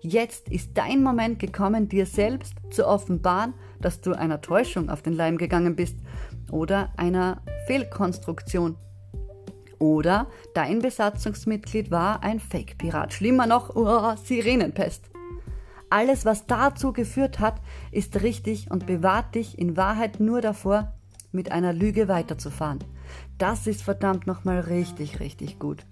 Jetzt 0.00 0.48
ist 0.48 0.78
dein 0.78 1.02
Moment 1.02 1.40
gekommen, 1.40 1.88
dir 1.88 2.06
selbst 2.06 2.54
zu 2.70 2.86
offenbaren, 2.86 3.52
dass 3.80 4.00
du 4.00 4.12
einer 4.12 4.40
Täuschung 4.40 4.90
auf 4.90 5.02
den 5.02 5.14
Leim 5.14 5.38
gegangen 5.38 5.74
bist 5.74 5.96
oder 6.52 6.92
einer 6.96 7.42
Fehlkonstruktion. 7.66 8.76
Oder 9.80 10.28
dein 10.54 10.78
Besatzungsmitglied 10.78 11.90
war 11.90 12.22
ein 12.22 12.38
Fake-Pirat. 12.38 13.12
Schlimmer 13.12 13.48
noch, 13.48 13.74
oh, 13.74 14.14
Sirenenpest. 14.14 15.10
Alles, 15.90 16.24
was 16.24 16.46
dazu 16.46 16.92
geführt 16.92 17.40
hat, 17.40 17.60
ist 17.90 18.22
richtig 18.22 18.70
und 18.70 18.86
bewahrt 18.86 19.34
dich 19.34 19.58
in 19.58 19.76
Wahrheit 19.76 20.20
nur 20.20 20.40
davor, 20.40 20.92
mit 21.32 21.52
einer 21.52 21.72
Lüge 21.72 22.08
weiterzufahren. 22.08 22.80
Das 23.38 23.66
ist 23.66 23.82
verdammt 23.82 24.26
nochmal 24.26 24.60
richtig, 24.60 25.20
richtig 25.20 25.58
gut. 25.58 25.86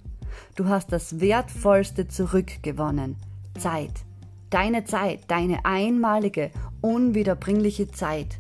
Du 0.55 0.69
hast 0.69 0.93
das 0.93 1.21
Wertvollste 1.21 2.09
zurückgewonnen. 2.09 3.17
Zeit. 3.59 3.93
Deine 4.51 4.85
Zeit, 4.85 5.23
deine 5.29 5.65
einmalige, 5.65 6.51
unwiederbringliche 6.81 7.91
Zeit. 7.91 8.39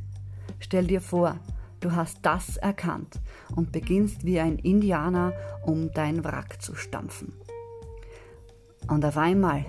Stell 0.58 0.86
dir 0.86 1.00
vor, 1.00 1.36
du 1.80 1.92
hast 1.92 2.18
das 2.22 2.56
erkannt 2.56 3.20
und 3.54 3.72
beginnst 3.72 4.25
wie 4.25 4.40
ein 4.40 4.58
Indianer 4.58 5.32
um 5.64 5.90
dein 5.92 6.25
Wrack 6.25 6.62
zu 6.62 6.75
stampfen. 6.75 7.32
Und 8.88 9.04
auf 9.04 9.16
einmal 9.16 9.64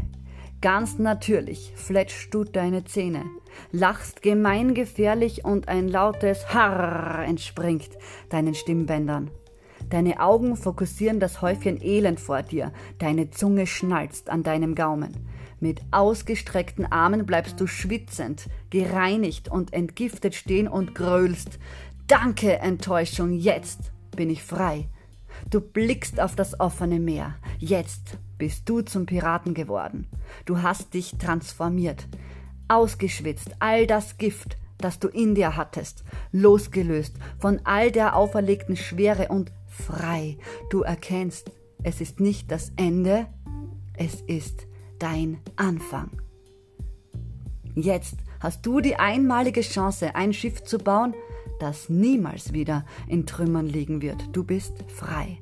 Ganz 0.59 0.97
natürlich 0.97 1.71
fletschst 1.75 2.33
du 2.33 2.43
deine 2.43 2.83
Zähne, 2.83 3.25
lachst 3.71 4.23
gemeingefährlich 4.23 5.45
und 5.45 5.67
ein 5.67 5.87
lautes 5.87 6.51
Harr 6.51 7.23
entspringt 7.23 7.89
deinen 8.29 8.55
Stimmbändern. 8.55 9.29
Deine 9.91 10.19
Augen 10.19 10.55
fokussieren 10.57 11.19
das 11.19 11.43
Häufchen 11.43 11.79
Elend 11.79 12.19
vor 12.19 12.41
dir, 12.41 12.73
deine 12.97 13.29
Zunge 13.29 13.67
schnalzt 13.67 14.31
an 14.31 14.41
deinem 14.41 14.73
Gaumen. 14.73 15.13
Mit 15.59 15.81
ausgestreckten 15.91 16.91
Armen 16.91 17.27
bleibst 17.27 17.59
du 17.61 17.67
schwitzend, 17.67 18.47
gereinigt 18.71 19.49
und 19.49 19.73
entgiftet 19.73 20.33
stehen 20.33 20.67
und 20.67 20.95
grölst. 20.95 21.59
Danke, 22.07 22.57
Enttäuschung, 22.57 23.31
jetzt 23.31 23.91
bin 24.15 24.31
ich 24.31 24.41
frei. 24.41 24.87
Du 25.49 25.61
blickst 25.61 26.19
auf 26.19 26.35
das 26.35 26.59
offene 26.59 26.99
Meer. 26.99 27.35
Jetzt 27.59 28.17
bist 28.37 28.67
du 28.69 28.81
zum 28.81 29.05
Piraten 29.05 29.53
geworden. 29.53 30.07
Du 30.45 30.61
hast 30.61 30.93
dich 30.93 31.17
transformiert, 31.17 32.07
ausgeschwitzt, 32.67 33.51
all 33.59 33.87
das 33.87 34.17
Gift, 34.17 34.57
das 34.77 34.99
du 34.99 35.07
in 35.07 35.35
dir 35.35 35.55
hattest, 35.55 36.03
losgelöst 36.31 37.15
von 37.39 37.61
all 37.63 37.91
der 37.91 38.15
auferlegten 38.15 38.75
Schwere 38.75 39.29
und 39.29 39.51
frei. 39.65 40.37
Du 40.69 40.81
erkennst, 40.81 41.51
es 41.83 42.01
ist 42.01 42.19
nicht 42.19 42.51
das 42.51 42.71
Ende, 42.75 43.27
es 43.97 44.21
ist 44.21 44.67
dein 44.99 45.39
Anfang. 45.55 46.21
Jetzt 47.75 48.17
hast 48.39 48.65
du 48.65 48.81
die 48.81 48.95
einmalige 48.95 49.61
Chance, 49.61 50.15
ein 50.15 50.33
Schiff 50.33 50.63
zu 50.63 50.77
bauen, 50.77 51.13
das 51.59 51.89
niemals 51.89 52.53
wieder 52.53 52.85
in 53.07 53.25
Trümmern 53.25 53.67
liegen 53.67 54.01
wird. 54.01 54.29
Du 54.33 54.43
bist 54.43 54.73
frei. 54.87 55.39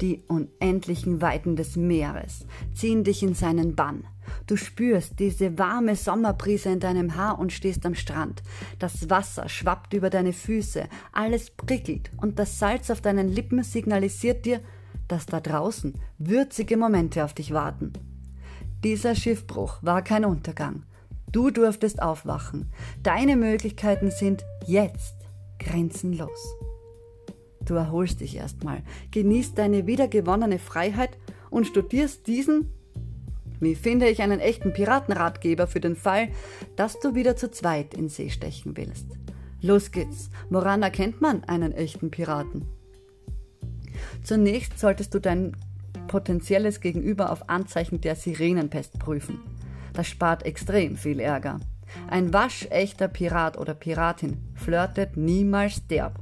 Die 0.00 0.22
unendlichen 0.26 1.20
Weiten 1.20 1.54
des 1.54 1.76
Meeres 1.76 2.46
ziehen 2.74 3.04
dich 3.04 3.22
in 3.22 3.34
seinen 3.34 3.74
Bann. 3.76 4.04
Du 4.46 4.56
spürst 4.56 5.18
diese 5.18 5.58
warme 5.58 5.96
Sommerbrise 5.96 6.70
in 6.70 6.80
deinem 6.80 7.16
Haar 7.16 7.38
und 7.38 7.52
stehst 7.52 7.84
am 7.84 7.94
Strand. 7.94 8.42
Das 8.78 9.10
Wasser 9.10 9.48
schwappt 9.48 9.92
über 9.92 10.10
deine 10.10 10.32
Füße, 10.32 10.88
alles 11.12 11.50
prickelt 11.50 12.10
und 12.16 12.38
das 12.38 12.58
Salz 12.58 12.90
auf 12.90 13.00
deinen 13.00 13.28
Lippen 13.28 13.62
signalisiert 13.62 14.46
dir, 14.46 14.60
dass 15.08 15.26
da 15.26 15.40
draußen 15.40 15.94
würzige 16.18 16.76
Momente 16.76 17.24
auf 17.24 17.34
dich 17.34 17.52
warten. 17.52 17.92
Dieser 18.82 19.14
Schiffbruch 19.14 19.78
war 19.82 20.02
kein 20.02 20.24
Untergang. 20.24 20.84
Du 21.32 21.50
durftest 21.50 22.02
aufwachen. 22.02 22.70
Deine 23.02 23.36
Möglichkeiten 23.36 24.10
sind 24.10 24.44
jetzt 24.66 25.16
grenzenlos. 25.58 26.56
Du 27.64 27.74
erholst 27.74 28.20
dich 28.20 28.36
erstmal, 28.36 28.82
genießt 29.12 29.56
deine 29.56 29.86
wiedergewonnene 29.86 30.58
Freiheit 30.58 31.16
und 31.50 31.66
studierst 31.66 32.26
diesen, 32.26 32.70
wie 33.60 33.74
finde 33.74 34.08
ich 34.08 34.20
einen 34.20 34.40
echten 34.40 34.72
Piratenratgeber 34.72 35.66
für 35.66 35.80
den 35.80 35.96
Fall, 35.96 36.28
dass 36.76 36.98
du 36.98 37.14
wieder 37.14 37.36
zu 37.36 37.50
zweit 37.50 37.94
in 37.94 38.08
See 38.08 38.30
stechen 38.30 38.76
willst. 38.76 39.06
Los 39.60 39.92
geht's. 39.92 40.28
Woran 40.50 40.82
erkennt 40.82 41.20
man 41.20 41.44
einen 41.44 41.70
echten 41.70 42.10
Piraten? 42.10 42.66
Zunächst 44.24 44.78
solltest 44.78 45.14
du 45.14 45.20
dein 45.20 45.56
potenzielles 46.08 46.80
Gegenüber 46.80 47.30
auf 47.30 47.48
Anzeichen 47.48 48.00
der 48.00 48.16
Sirenenpest 48.16 48.98
prüfen. 48.98 49.38
Das 49.92 50.06
spart 50.06 50.44
extrem 50.44 50.96
viel 50.96 51.20
Ärger. 51.20 51.60
Ein 52.08 52.32
waschechter 52.32 53.08
Pirat 53.08 53.58
oder 53.58 53.74
Piratin 53.74 54.38
flirtet 54.54 55.16
niemals 55.16 55.86
derb. 55.86 56.18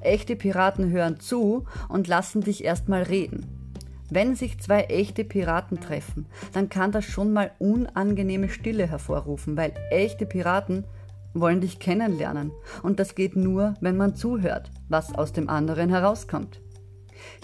Echte 0.00 0.36
Piraten 0.36 0.90
hören 0.90 1.20
zu 1.20 1.64
und 1.88 2.08
lassen 2.08 2.40
dich 2.40 2.64
erstmal 2.64 3.02
reden. 3.02 3.46
Wenn 4.10 4.36
sich 4.36 4.60
zwei 4.60 4.82
echte 4.82 5.24
Piraten 5.24 5.80
treffen, 5.80 6.26
dann 6.52 6.68
kann 6.68 6.92
das 6.92 7.04
schon 7.04 7.32
mal 7.32 7.50
unangenehme 7.58 8.48
Stille 8.48 8.86
hervorrufen, 8.88 9.56
weil 9.56 9.72
echte 9.90 10.26
Piraten 10.26 10.84
wollen 11.34 11.60
dich 11.60 11.80
kennenlernen. 11.80 12.52
Und 12.82 13.00
das 13.00 13.14
geht 13.14 13.36
nur, 13.36 13.74
wenn 13.80 13.96
man 13.96 14.14
zuhört, 14.14 14.70
was 14.88 15.14
aus 15.14 15.32
dem 15.32 15.48
anderen 15.48 15.90
herauskommt. 15.90 16.60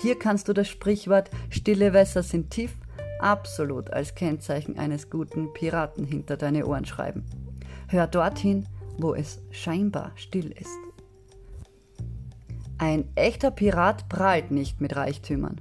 Hier 0.00 0.18
kannst 0.18 0.48
du 0.48 0.52
das 0.52 0.68
Sprichwort 0.68 1.30
Stille 1.50 1.92
Wässer 1.92 2.22
sind 2.22 2.50
tief 2.50 2.72
absolut 3.22 3.92
als 3.92 4.14
Kennzeichen 4.14 4.78
eines 4.78 5.10
guten 5.10 5.52
Piraten 5.52 6.04
hinter 6.04 6.36
deine 6.36 6.66
Ohren 6.66 6.84
schreiben. 6.84 7.24
Hör 7.88 8.06
dorthin, 8.06 8.66
wo 8.98 9.14
es 9.14 9.40
scheinbar 9.50 10.12
still 10.14 10.52
ist. 10.52 10.78
Ein 12.78 13.04
echter 13.14 13.50
Pirat 13.50 14.08
prahlt 14.08 14.50
nicht 14.50 14.80
mit 14.80 14.96
Reichtümern. 14.96 15.60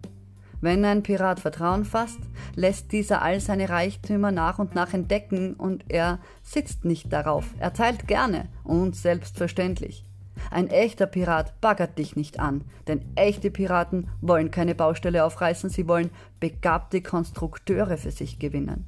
Wenn 0.59 0.85
ein 0.85 1.01
Pirat 1.03 1.39
Vertrauen 1.39 1.85
fasst, 1.85 2.19
lässt 2.55 2.91
dieser 2.91 3.21
all 3.21 3.39
seine 3.39 3.69
Reichtümer 3.69 4.31
nach 4.31 4.59
und 4.59 4.75
nach 4.75 4.93
entdecken 4.93 5.55
und 5.55 5.85
er 5.89 6.19
sitzt 6.43 6.85
nicht 6.85 7.11
darauf. 7.11 7.45
Er 7.57 7.73
teilt 7.73 8.07
gerne 8.07 8.47
und 8.63 8.95
selbstverständlich. 8.95 10.05
Ein 10.49 10.67
echter 10.67 11.05
Pirat 11.05 11.59
baggert 11.61 11.97
dich 11.97 12.15
nicht 12.15 12.39
an, 12.39 12.63
denn 12.87 13.05
echte 13.15 13.51
Piraten 13.51 14.09
wollen 14.21 14.51
keine 14.51 14.75
Baustelle 14.75 15.23
aufreißen, 15.23 15.69
sie 15.69 15.87
wollen 15.87 16.09
begabte 16.39 17.01
Konstrukteure 17.01 17.97
für 17.97 18.11
sich 18.11 18.39
gewinnen. 18.39 18.85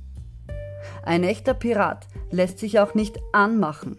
Ein 1.03 1.23
echter 1.23 1.53
Pirat 1.53 2.07
lässt 2.31 2.59
sich 2.59 2.79
auch 2.79 2.93
nicht 2.93 3.19
anmachen. 3.31 3.97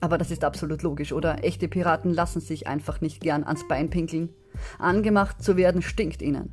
Aber 0.00 0.18
das 0.18 0.30
ist 0.30 0.44
absolut 0.44 0.82
logisch, 0.82 1.12
oder? 1.12 1.44
Echte 1.44 1.68
Piraten 1.68 2.12
lassen 2.12 2.40
sich 2.40 2.66
einfach 2.66 3.00
nicht 3.00 3.20
gern 3.20 3.44
ans 3.44 3.66
Bein 3.68 3.88
pinkeln. 3.88 4.30
Angemacht 4.78 5.42
zu 5.42 5.56
werden 5.56 5.82
stinkt 5.82 6.22
ihnen. 6.22 6.52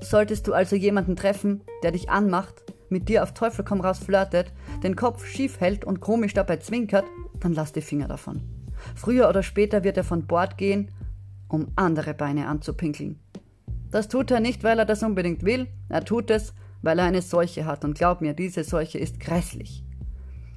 Solltest 0.00 0.48
du 0.48 0.52
also 0.52 0.74
jemanden 0.74 1.14
treffen, 1.14 1.62
der 1.84 1.92
dich 1.92 2.10
anmacht, 2.10 2.64
mit 2.88 3.08
dir 3.08 3.22
auf 3.22 3.34
Teufel 3.34 3.64
komm 3.64 3.80
raus 3.80 4.00
flirtet, 4.00 4.52
den 4.82 4.96
Kopf 4.96 5.24
schief 5.24 5.60
hält 5.60 5.84
und 5.84 6.00
komisch 6.00 6.34
dabei 6.34 6.56
zwinkert, 6.56 7.04
dann 7.40 7.54
lass 7.54 7.72
die 7.72 7.80
Finger 7.80 8.08
davon. 8.08 8.42
Früher 8.94 9.28
oder 9.28 9.42
später 9.42 9.84
wird 9.84 9.96
er 9.96 10.04
von 10.04 10.26
Bord 10.26 10.58
gehen, 10.58 10.90
um 11.48 11.68
andere 11.76 12.14
Beine 12.14 12.48
anzupinkeln. 12.48 13.20
Das 13.90 14.08
tut 14.08 14.30
er 14.30 14.40
nicht, 14.40 14.64
weil 14.64 14.78
er 14.78 14.86
das 14.86 15.02
unbedingt 15.02 15.44
will, 15.44 15.68
er 15.88 16.04
tut 16.04 16.30
es, 16.30 16.54
weil 16.80 16.98
er 16.98 17.04
eine 17.04 17.22
Seuche 17.22 17.66
hat 17.66 17.84
und 17.84 17.94
glaub 17.94 18.20
mir, 18.20 18.34
diese 18.34 18.64
Seuche 18.64 18.98
ist 18.98 19.20
grässlich. 19.20 19.84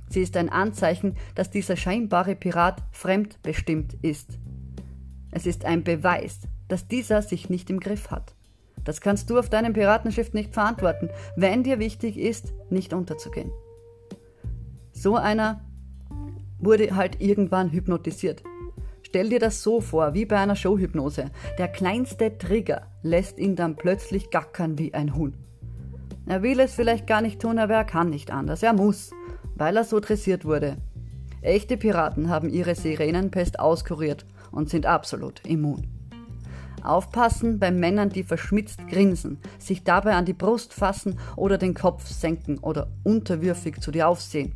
Sie 0.09 0.21
ist 0.21 0.37
ein 0.37 0.49
Anzeichen, 0.49 1.15
dass 1.35 1.49
dieser 1.49 1.75
scheinbare 1.75 2.35
Pirat 2.35 2.81
fremdbestimmt 2.91 3.95
ist. 4.01 4.39
Es 5.31 5.45
ist 5.45 5.65
ein 5.65 5.83
Beweis, 5.83 6.39
dass 6.67 6.87
dieser 6.87 7.21
sich 7.21 7.49
nicht 7.49 7.69
im 7.69 7.79
Griff 7.79 8.11
hat. 8.11 8.35
Das 8.85 9.01
kannst 9.01 9.29
du 9.29 9.37
auf 9.37 9.49
deinem 9.49 9.73
Piratenschiff 9.73 10.33
nicht 10.33 10.53
verantworten, 10.53 11.09
wenn 11.35 11.63
dir 11.63 11.79
wichtig 11.79 12.17
ist, 12.17 12.53
nicht 12.69 12.93
unterzugehen. 12.93 13.51
So 14.91 15.15
einer 15.15 15.64
wurde 16.65 16.95
halt 16.95 17.21
irgendwann 17.21 17.71
hypnotisiert. 17.71 18.43
Stell 19.03 19.29
dir 19.29 19.39
das 19.39 19.63
so 19.63 19.79
vor, 19.79 20.13
wie 20.13 20.25
bei 20.25 20.37
einer 20.37 20.55
Showhypnose. 20.55 21.31
Der 21.57 21.67
kleinste 21.67 22.37
Trigger 22.37 22.87
lässt 23.03 23.39
ihn 23.39 23.55
dann 23.55 23.75
plötzlich 23.75 24.29
gackern 24.29 24.77
wie 24.77 24.93
ein 24.93 25.15
Huhn. 25.15 25.35
Er 26.25 26.41
will 26.41 26.59
es 26.59 26.73
vielleicht 26.73 27.07
gar 27.07 27.21
nicht 27.21 27.39
tun, 27.39 27.59
aber 27.59 27.75
er 27.75 27.85
kann 27.85 28.09
nicht 28.09 28.31
anders. 28.31 28.63
Er 28.63 28.73
muss, 28.73 29.11
weil 29.55 29.77
er 29.77 29.83
so 29.83 29.99
dressiert 29.99 30.43
wurde. 30.43 30.77
Echte 31.41 31.77
Piraten 31.77 32.29
haben 32.29 32.49
ihre 32.49 32.73
Sirenenpest 32.73 33.59
auskuriert 33.59 34.25
und 34.51 34.69
sind 34.69 34.87
absolut 34.87 35.45
immun. 35.45 35.87
Aufpassen 36.83 37.59
bei 37.59 37.71
Männern, 37.71 38.09
die 38.09 38.23
verschmitzt 38.23 38.87
grinsen, 38.87 39.39
sich 39.59 39.83
dabei 39.83 40.13
an 40.13 40.25
die 40.25 40.33
Brust 40.33 40.73
fassen 40.73 41.19
oder 41.35 41.57
den 41.57 41.73
Kopf 41.73 42.07
senken 42.07 42.57
oder 42.59 42.91
unterwürfig 43.03 43.79
zu 43.79 43.91
dir 43.91 44.07
aufsehen. 44.07 44.55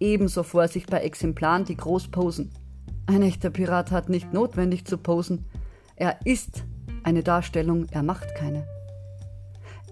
Ebenso 0.00 0.42
Vorsicht 0.42 0.90
bei 0.90 1.00
Exemplaren, 1.00 1.64
die 1.64 1.76
groß 1.76 2.08
posen. 2.08 2.50
Ein 3.06 3.22
echter 3.22 3.50
Pirat 3.50 3.90
hat 3.90 4.08
nicht 4.08 4.32
notwendig 4.32 4.84
zu 4.84 4.98
posen. 4.98 5.46
Er 5.96 6.18
ist 6.24 6.64
eine 7.02 7.22
Darstellung, 7.22 7.86
er 7.90 8.02
macht 8.02 8.34
keine. 8.34 8.66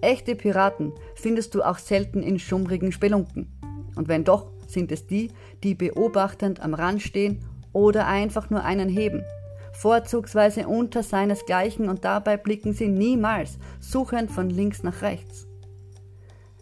Echte 0.01 0.35
Piraten 0.35 0.93
findest 1.15 1.55
du 1.55 1.63
auch 1.63 1.79
selten 1.79 2.23
in 2.23 2.39
schummrigen 2.39 2.93
Spelunken. 2.93 3.53
Und 3.97 4.09
wenn 4.09 4.25
doch, 4.25 4.51
sind 4.67 4.93
es 4.93 5.07
die, 5.07 5.31
die 5.63 5.75
beobachtend 5.75 6.61
am 6.61 6.75
Rand 6.75 7.03
stehen 7.03 7.45
oder 7.73 8.07
einfach 8.07 8.51
nur 8.51 8.65
einen 8.65 8.89
heben. 8.89 9.25
Vorzugsweise 9.73 10.67
unter 10.69 11.03
seinesgleichen 11.03 11.89
und 11.89 12.05
dabei 12.05 12.37
blicken 12.37 12.73
sie 12.73 12.89
niemals 12.89 13.59
suchend 13.81 14.31
von 14.31 14.51
links 14.51 14.83
nach 14.83 15.03
rechts. 15.03 15.47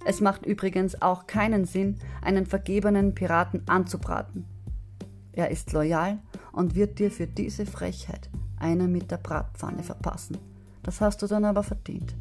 Es 0.05 0.21
macht 0.21 0.47
übrigens 0.47 1.03
auch 1.03 1.27
keinen 1.27 1.65
Sinn, 1.65 1.99
einen 2.23 2.47
vergebenen 2.47 3.15
Piraten 3.15 3.63
anzubraten. 3.69 4.45
Er 5.33 5.51
ist 5.51 5.73
loyal 5.73 6.19
und 6.53 6.75
wird 6.75 6.99
dir 6.99 7.11
für 7.11 7.27
diese 7.27 7.67
Frechheit 7.67 8.29
eine 8.57 8.89
mit 8.89 9.11
der 9.11 9.19
Bratpfanne 9.19 9.83
verpassen. 9.83 10.39
Das 10.83 11.01
hast 11.01 11.23
du 11.23 11.27
dann 11.27 11.45
aber 11.45 11.63
verdient. 11.63 12.15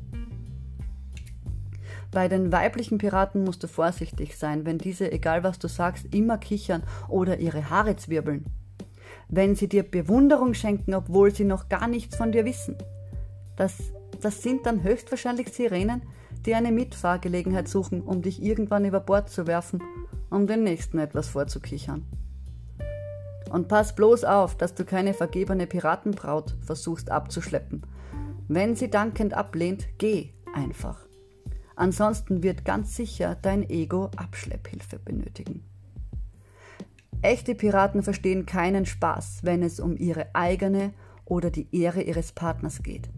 Bei 2.12 2.28
den 2.28 2.52
weiblichen 2.52 2.98
Piraten 2.98 3.44
musst 3.44 3.64
du 3.64 3.68
vorsichtig 3.68 4.38
sein, 4.38 4.66
wenn 4.66 4.78
diese, 4.78 5.12
egal 5.12 5.44
was 5.44 5.60
du 5.60 5.68
sagst, 5.68 6.14
immer 6.14 6.38
kichern 6.38 6.84
oder 7.08 7.38
ihre 7.40 7.70
Haare 7.70 7.96
zwirbeln. 7.96 8.46
Wenn 9.30 9.56
sie 9.56 9.68
dir 9.68 9.84
Bewunderung 9.84 10.54
schenken, 10.54 10.94
obwohl 10.94 11.34
sie 11.36 11.44
noch 11.44 11.70
gar 11.70 11.88
nichts 11.88 12.16
von 12.16 12.32
dir 12.32 12.46
wissen. 12.46 12.76
Das, 13.58 13.76
das 14.22 14.42
sind 14.42 14.66
dann 14.66 14.84
höchstwahrscheinlich 14.84 15.50
Sirenen, 15.50 16.02
die 16.46 16.56
eine 16.56 16.72
Mitfahrgelegenheit 16.72 17.68
suchen, 17.68 18.02
um 18.02 18.22
dich 18.22 18.42
irgendwann 18.42 18.86
über 18.86 19.00
Bord 19.00 19.30
zu 19.30 19.48
werfen, 19.48 19.82
um 20.30 20.48
den 20.48 20.64
nächsten 20.64 21.00
etwas 21.00 21.28
vorzukichern. 21.28 22.06
Und 23.50 23.68
pass 23.68 23.96
bloß 23.96 24.26
auf, 24.26 24.56
dass 24.58 24.76
du 24.76 24.84
keine 24.84 25.14
vergebene 25.14 25.68
Piratenbraut 25.68 26.56
versuchst 26.60 27.12
abzuschleppen. 27.12 27.84
Wenn 28.48 28.76
sie 28.76 28.90
dankend 28.90 29.34
ablehnt, 29.34 29.88
geh 29.98 30.34
einfach. 30.54 31.06
Ansonsten 31.76 32.44
wird 32.44 32.66
ganz 32.66 32.96
sicher 32.96 33.38
dein 33.42 33.70
Ego 33.70 34.10
Abschlepphilfe 34.16 35.00
benötigen. 35.00 35.64
Echte 37.22 37.56
Piraten 37.56 38.04
verstehen 38.04 38.46
keinen 38.46 38.86
Spaß, 38.86 39.40
wenn 39.44 39.64
es 39.64 39.80
um 39.80 39.98
ihre 39.98 40.34
eigene 40.36 40.94
oder 41.26 41.50
die 41.50 41.68
Ehre 41.72 42.02
ihres 42.02 42.32
Partners 42.32 42.84
geht. 42.84 43.10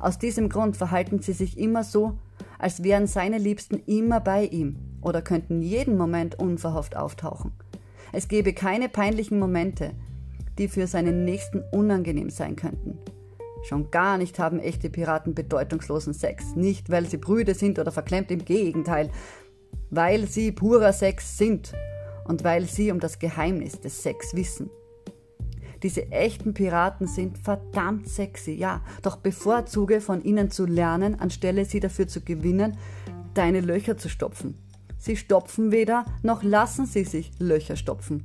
Aus 0.00 0.18
diesem 0.18 0.48
Grund 0.48 0.76
verhalten 0.76 1.20
sie 1.20 1.32
sich 1.32 1.58
immer 1.58 1.84
so, 1.84 2.18
als 2.58 2.82
wären 2.82 3.06
seine 3.06 3.38
Liebsten 3.38 3.82
immer 3.86 4.20
bei 4.20 4.44
ihm 4.44 4.76
oder 5.00 5.22
könnten 5.22 5.62
jeden 5.62 5.96
Moment 5.96 6.38
unverhofft 6.38 6.96
auftauchen. 6.96 7.52
Es 8.12 8.28
gebe 8.28 8.52
keine 8.52 8.88
peinlichen 8.88 9.38
Momente, 9.38 9.92
die 10.58 10.68
für 10.68 10.86
seinen 10.86 11.24
Nächsten 11.24 11.62
unangenehm 11.72 12.30
sein 12.30 12.56
könnten. 12.56 12.98
Schon 13.64 13.90
gar 13.90 14.18
nicht 14.18 14.38
haben 14.38 14.60
echte 14.60 14.90
Piraten 14.90 15.34
bedeutungslosen 15.34 16.12
Sex. 16.12 16.54
Nicht, 16.54 16.90
weil 16.90 17.06
sie 17.06 17.16
Brüde 17.16 17.54
sind 17.54 17.78
oder 17.78 17.92
verklemmt, 17.92 18.30
im 18.30 18.44
Gegenteil. 18.44 19.10
Weil 19.90 20.26
sie 20.28 20.52
purer 20.52 20.92
Sex 20.92 21.38
sind 21.38 21.72
und 22.26 22.44
weil 22.44 22.66
sie 22.66 22.92
um 22.92 23.00
das 23.00 23.18
Geheimnis 23.18 23.80
des 23.80 24.02
Sex 24.02 24.34
wissen. 24.34 24.70
Diese 25.84 26.10
echten 26.10 26.54
Piraten 26.54 27.06
sind 27.06 27.36
verdammt 27.36 28.08
sexy, 28.08 28.52
ja, 28.52 28.80
doch 29.02 29.16
bevorzuge 29.16 30.00
von 30.00 30.24
ihnen 30.24 30.50
zu 30.50 30.64
lernen, 30.64 31.20
anstelle 31.20 31.66
sie 31.66 31.78
dafür 31.78 32.08
zu 32.08 32.22
gewinnen, 32.22 32.78
deine 33.34 33.60
Löcher 33.60 33.98
zu 33.98 34.08
stopfen. 34.08 34.56
Sie 34.96 35.14
stopfen 35.14 35.72
weder, 35.72 36.06
noch 36.22 36.42
lassen 36.42 36.86
sie 36.86 37.04
sich 37.04 37.32
Löcher 37.38 37.76
stopfen. 37.76 38.24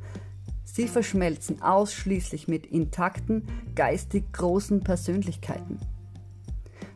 Sie 0.63 0.87
verschmelzen 0.87 1.61
ausschließlich 1.61 2.47
mit 2.47 2.65
intakten, 2.65 3.43
geistig 3.75 4.31
großen 4.31 4.79
Persönlichkeiten. 4.79 5.79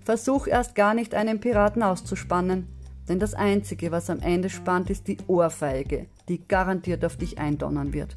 Versuch 0.06 0.48
erst 0.48 0.76
gar 0.76 0.94
nicht 0.94 1.14
einen 1.14 1.42
Piraten 1.42 1.84
auszuspannen, 1.84 2.70
denn 3.10 3.20
das 3.20 3.34
Einzige, 3.34 3.92
was 3.92 4.10
am 4.10 4.22
Ende 4.22 4.50
spannt, 4.50 4.90
ist 4.90 5.10
die 5.10 5.18
Ohrfeige, 5.28 6.08
die 6.30 6.48
garantiert 6.48 7.04
auf 7.04 7.18
dich 7.18 7.38
eindonnern 7.38 7.92
wird. 7.92 8.16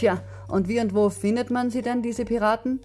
Tja, 0.00 0.22
und 0.48 0.66
wie 0.66 0.80
und 0.80 0.94
wo 0.94 1.10
findet 1.10 1.50
man 1.50 1.68
sie 1.68 1.82
denn, 1.82 2.00
diese 2.00 2.24
Piraten? 2.24 2.80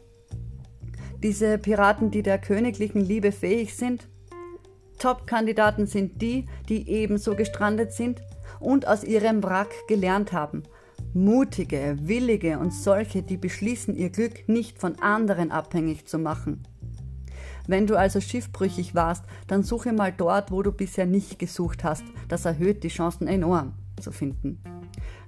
Diese 1.23 1.58
Piraten, 1.58 2.12
die 2.12 2.23
der 2.23 2.39
königlichen 2.39 2.99
Liebe 2.99 3.32
fähig 3.32 3.78
sind? 3.78 4.10
Top-Kandidaten 4.99 5.88
sind 5.88 6.21
die, 6.21 6.45
die 6.67 6.89
ebenso 6.89 7.38
gestrandet 7.38 7.93
sind 7.93 8.19
und 8.60 8.86
aus 8.86 9.06
ihrem 9.06 9.41
Wrack 9.41 9.69
gelernt 9.88 10.34
haben 10.34 10.63
Mutige, 11.13 11.95
willige 12.01 12.60
und 12.60 12.73
solche, 12.73 13.23
die 13.23 13.38
beschließen, 13.38 13.95
ihr 13.95 14.10
Glück 14.10 14.49
nicht 14.49 14.78
von 14.78 14.99
anderen 14.99 15.51
abhängig 15.51 16.06
zu 16.10 16.19
machen. 16.19 16.67
Wenn 17.65 17.88
du 17.88 17.95
also 17.95 18.19
schiffbrüchig 18.19 18.93
warst, 18.93 19.23
dann 19.47 19.63
suche 19.63 19.93
mal 19.93 20.12
dort, 20.12 20.51
wo 20.51 20.62
du 20.63 20.73
bisher 20.73 21.06
nicht 21.06 21.39
gesucht 21.39 21.86
hast. 21.86 22.04
Das 22.28 22.43
erhöht 22.43 22.84
die 22.84 22.89
Chancen 22.89 23.28
enorm 23.28 23.71
zu 24.01 24.12
finden. 24.12 24.62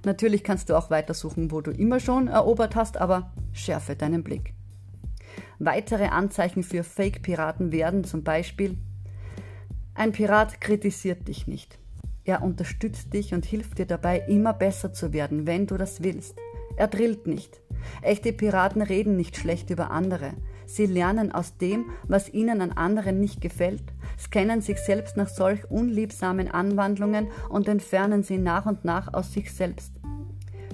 Natürlich 0.04 0.44
kannst 0.44 0.70
du 0.70 0.76
auch 0.76 0.90
weitersuchen, 0.90 1.50
wo 1.50 1.60
du 1.60 1.70
immer 1.70 2.00
schon 2.00 2.28
erobert 2.28 2.76
hast, 2.76 2.96
aber 2.96 3.32
schärfe 3.52 3.96
deinen 3.96 4.22
Blick. 4.22 4.54
Weitere 5.58 6.06
Anzeichen 6.06 6.62
für 6.62 6.84
Fake-Piraten 6.84 7.72
werden 7.72 8.04
zum 8.04 8.22
Beispiel 8.22 8.76
ein 9.98 10.12
Pirat 10.12 10.60
kritisiert 10.60 11.26
dich 11.26 11.48
nicht. 11.48 11.76
Er 12.24 12.44
unterstützt 12.44 13.12
dich 13.12 13.34
und 13.34 13.44
hilft 13.44 13.78
dir 13.78 13.86
dabei, 13.86 14.20
immer 14.28 14.52
besser 14.52 14.92
zu 14.92 15.12
werden, 15.12 15.44
wenn 15.44 15.66
du 15.66 15.76
das 15.76 16.04
willst. 16.04 16.36
Er 16.76 16.86
drillt 16.86 17.26
nicht. 17.26 17.60
Echte 18.00 18.32
Piraten 18.32 18.80
reden 18.80 19.16
nicht 19.16 19.36
schlecht 19.36 19.70
über 19.70 19.90
andere. 19.90 20.34
Sie 20.68 20.84
lernen 20.84 21.32
aus 21.32 21.56
dem, 21.56 21.86
was 22.08 22.32
ihnen 22.32 22.60
an 22.60 22.72
anderen 22.72 23.18
nicht 23.18 23.40
gefällt, 23.40 23.84
scannen 24.18 24.60
sich 24.60 24.78
selbst 24.78 25.16
nach 25.16 25.28
solch 25.28 25.70
unliebsamen 25.70 26.50
Anwandlungen 26.50 27.28
und 27.48 27.68
entfernen 27.68 28.22
sie 28.22 28.36
nach 28.36 28.66
und 28.66 28.84
nach 28.84 29.14
aus 29.14 29.32
sich 29.32 29.50
selbst. 29.50 29.94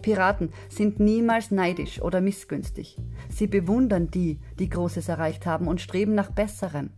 Piraten 0.02 0.50
sind 0.68 0.98
niemals 0.98 1.52
neidisch 1.52 2.02
oder 2.02 2.20
missgünstig. 2.20 2.98
Sie 3.28 3.46
bewundern 3.46 4.11
die, 4.11 4.40
die 4.59 4.68
Großes 4.68 5.09
erreicht 5.09 5.46
haben 5.46 5.68
und 5.68 5.80
streben 5.80 6.16
nach 6.16 6.33
Besserem. 6.33 6.90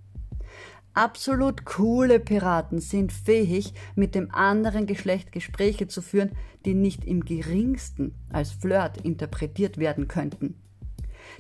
Absolut 0.95 1.67
coole 1.67 2.19
Piraten 2.19 2.81
sind 2.81 3.13
fähig, 3.13 3.75
mit 3.95 4.15
dem 4.15 4.35
anderen 4.35 4.87
Geschlecht 4.87 5.33
Gespräche 5.33 5.87
zu 5.87 6.01
führen, 6.01 6.31
die 6.65 6.73
nicht 6.73 7.05
im 7.05 7.27
geringsten 7.27 8.15
als 8.31 8.53
Flirt 8.53 9.03
interpretiert 9.03 9.77
werden 9.77 10.09
könnten. 10.09 10.63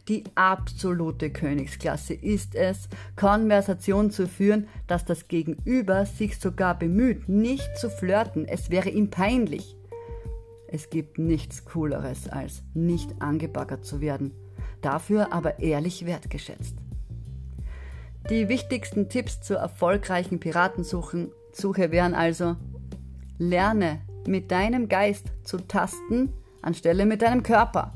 Die 0.09 0.23
absolute 0.37 1.31
Königsklasse 1.31 2.15
ist 2.15 2.55
es, 2.55 2.89
Konversation 3.17 4.13
zu 4.13 4.29
führen, 4.29 4.69
dass 4.87 5.05
das 5.05 5.27
Gegenüber 5.27 6.07
sich 6.07 6.39
sogar 6.39 6.79
bemüht, 6.79 7.29
nicht 7.29 7.77
zu 7.77 7.91
flirten, 7.91 8.47
es 8.47 8.71
wäre 8.71 8.89
ihm 8.89 9.11
peinlich. 9.11 9.77
Es 10.69 10.91
gibt 10.91 11.19
nichts 11.19 11.65
Cooleres, 11.65 12.29
als 12.29 12.63
nicht 12.73 13.21
angebaggert 13.21 13.85
zu 13.85 14.01
werden, 14.01 14.33
dafür 14.81 15.33
aber 15.33 15.59
ehrlich 15.59 16.07
wertgeschätzt. 16.07 16.77
Die 18.31 18.49
wichtigsten 18.49 19.09
Tipps 19.09 19.41
zur 19.41 19.57
erfolgreichen 19.57 20.39
Piratensuche 20.39 21.31
wären 21.91 22.15
also, 22.15 22.55
lerne 23.39 24.03
mit 24.29 24.53
deinem 24.53 24.89
Geist 24.89 25.33
zu 25.43 25.59
tasten, 25.59 26.33
anstelle 26.63 27.07
mit 27.07 27.23
deinem 27.23 27.43
Körper. 27.43 27.93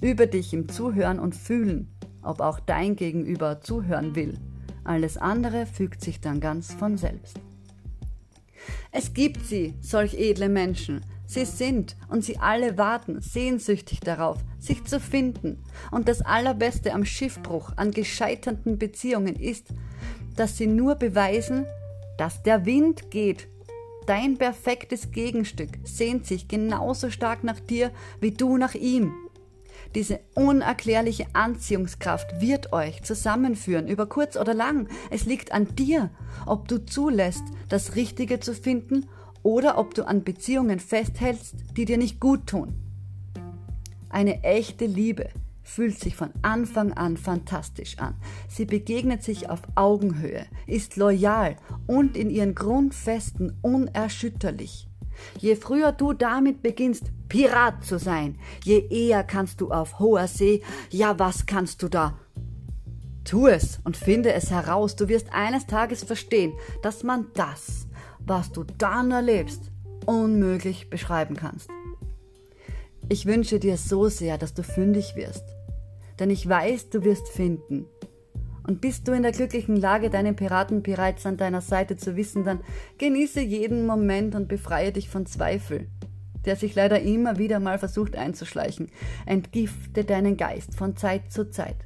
Übe 0.00 0.26
dich 0.26 0.52
im 0.52 0.68
Zuhören 0.68 1.18
und 1.18 1.34
Fühlen, 1.34 1.88
ob 2.22 2.40
auch 2.40 2.60
dein 2.60 2.96
Gegenüber 2.96 3.60
zuhören 3.60 4.14
will. 4.14 4.38
Alles 4.84 5.16
andere 5.16 5.66
fügt 5.66 6.02
sich 6.02 6.20
dann 6.20 6.40
ganz 6.40 6.72
von 6.72 6.96
selbst. 6.96 7.40
Es 8.92 9.14
gibt 9.14 9.44
sie, 9.44 9.74
solch 9.80 10.14
edle 10.14 10.48
Menschen. 10.48 11.00
Sie 11.26 11.44
sind 11.44 11.96
und 12.08 12.24
sie 12.24 12.38
alle 12.38 12.78
warten 12.78 13.20
sehnsüchtig 13.20 14.00
darauf, 14.00 14.38
sich 14.58 14.84
zu 14.84 15.00
finden. 15.00 15.62
Und 15.90 16.08
das 16.08 16.22
Allerbeste 16.22 16.92
am 16.92 17.04
Schiffbruch, 17.04 17.72
an 17.76 17.90
gescheiterten 17.90 18.78
Beziehungen 18.78 19.34
ist, 19.34 19.68
dass 20.36 20.56
sie 20.56 20.66
nur 20.66 20.94
beweisen, 20.94 21.66
dass 22.16 22.42
der 22.42 22.64
Wind 22.64 23.10
geht. 23.10 23.48
Dein 24.06 24.38
perfektes 24.38 25.10
Gegenstück 25.10 25.70
sehnt 25.82 26.26
sich 26.26 26.46
genauso 26.46 27.10
stark 27.10 27.42
nach 27.42 27.58
dir 27.58 27.90
wie 28.20 28.30
du 28.30 28.56
nach 28.56 28.74
ihm. 28.74 29.12
Diese 29.94 30.20
unerklärliche 30.34 31.26
Anziehungskraft 31.32 32.40
wird 32.40 32.72
euch 32.72 33.02
zusammenführen, 33.02 33.88
über 33.88 34.06
kurz 34.06 34.36
oder 34.36 34.54
lang. 34.54 34.88
Es 35.10 35.24
liegt 35.24 35.52
an 35.52 35.74
dir, 35.76 36.10
ob 36.44 36.68
du 36.68 36.84
zulässt, 36.84 37.44
das 37.68 37.96
Richtige 37.96 38.40
zu 38.40 38.54
finden 38.54 39.06
oder 39.42 39.78
ob 39.78 39.94
du 39.94 40.06
an 40.06 40.24
Beziehungen 40.24 40.80
festhältst, 40.80 41.54
die 41.76 41.84
dir 41.84 41.98
nicht 41.98 42.20
gut 42.20 42.46
tun. 42.46 42.74
Eine 44.10 44.42
echte 44.42 44.86
Liebe 44.86 45.28
fühlt 45.62 45.98
sich 45.98 46.16
von 46.16 46.30
Anfang 46.42 46.92
an 46.92 47.16
fantastisch 47.16 47.98
an. 47.98 48.14
Sie 48.48 48.64
begegnet 48.64 49.22
sich 49.22 49.50
auf 49.50 49.62
Augenhöhe, 49.74 50.46
ist 50.66 50.96
loyal 50.96 51.56
und 51.86 52.16
in 52.16 52.30
ihren 52.30 52.54
Grundfesten 52.54 53.58
unerschütterlich. 53.62 54.88
Je 55.38 55.56
früher 55.56 55.92
du 55.92 56.12
damit 56.12 56.62
beginnst, 56.62 57.12
Pirat 57.28 57.84
zu 57.84 57.98
sein, 57.98 58.38
je 58.64 58.86
eher 58.88 59.24
kannst 59.24 59.60
du 59.60 59.70
auf 59.70 59.98
hoher 59.98 60.28
See, 60.28 60.62
ja 60.90 61.18
was 61.18 61.46
kannst 61.46 61.82
du 61.82 61.88
da? 61.88 62.18
Tu 63.24 63.48
es 63.48 63.80
und 63.82 63.96
finde 63.96 64.32
es 64.32 64.50
heraus, 64.50 64.94
du 64.94 65.08
wirst 65.08 65.32
eines 65.32 65.66
Tages 65.66 66.04
verstehen, 66.04 66.52
dass 66.82 67.02
man 67.02 67.26
das, 67.34 67.88
was 68.20 68.52
du 68.52 68.64
dann 68.78 69.10
erlebst, 69.10 69.72
unmöglich 70.06 70.90
beschreiben 70.90 71.36
kannst. 71.36 71.68
Ich 73.08 73.26
wünsche 73.26 73.58
dir 73.58 73.76
so 73.76 74.08
sehr, 74.08 74.38
dass 74.38 74.54
du 74.54 74.62
fündig 74.62 75.16
wirst, 75.16 75.44
denn 76.18 76.30
ich 76.30 76.48
weiß, 76.48 76.90
du 76.90 77.04
wirst 77.04 77.28
finden. 77.28 77.86
Und 78.66 78.80
bist 78.80 79.06
du 79.06 79.12
in 79.12 79.22
der 79.22 79.32
glücklichen 79.32 79.76
Lage, 79.76 80.10
deinen 80.10 80.34
Piraten 80.34 80.82
bereits 80.82 81.24
an 81.24 81.36
deiner 81.36 81.60
Seite 81.60 81.96
zu 81.96 82.16
wissen, 82.16 82.44
dann 82.44 82.60
genieße 82.98 83.40
jeden 83.40 83.86
Moment 83.86 84.34
und 84.34 84.48
befreie 84.48 84.92
dich 84.92 85.08
von 85.08 85.24
Zweifel, 85.24 85.86
der 86.44 86.56
sich 86.56 86.74
leider 86.74 87.00
immer 87.00 87.38
wieder 87.38 87.60
mal 87.60 87.78
versucht 87.78 88.16
einzuschleichen. 88.16 88.90
Entgifte 89.24 90.04
deinen 90.04 90.36
Geist 90.36 90.74
von 90.74 90.96
Zeit 90.96 91.30
zu 91.30 91.48
Zeit. 91.48 91.76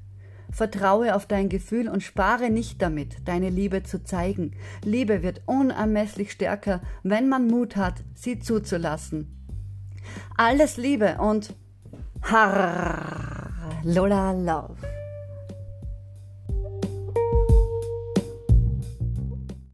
Vertraue 0.52 1.14
auf 1.14 1.26
dein 1.26 1.48
Gefühl 1.48 1.88
und 1.88 2.02
spare 2.02 2.50
nicht 2.50 2.82
damit, 2.82 3.28
deine 3.28 3.50
Liebe 3.50 3.82
zu 3.82 4.02
zeigen. 4.02 4.52
Liebe 4.82 5.22
wird 5.22 5.42
unermesslich 5.46 6.32
stärker, 6.32 6.80
wenn 7.02 7.28
man 7.28 7.46
Mut 7.46 7.76
hat, 7.76 8.02
sie 8.14 8.40
zuzulassen. 8.40 9.36
Alles 10.36 10.76
Liebe 10.76 11.18
und 11.20 11.54
Har 12.22 13.80
Lola 13.84 14.32
Love. 14.32 14.99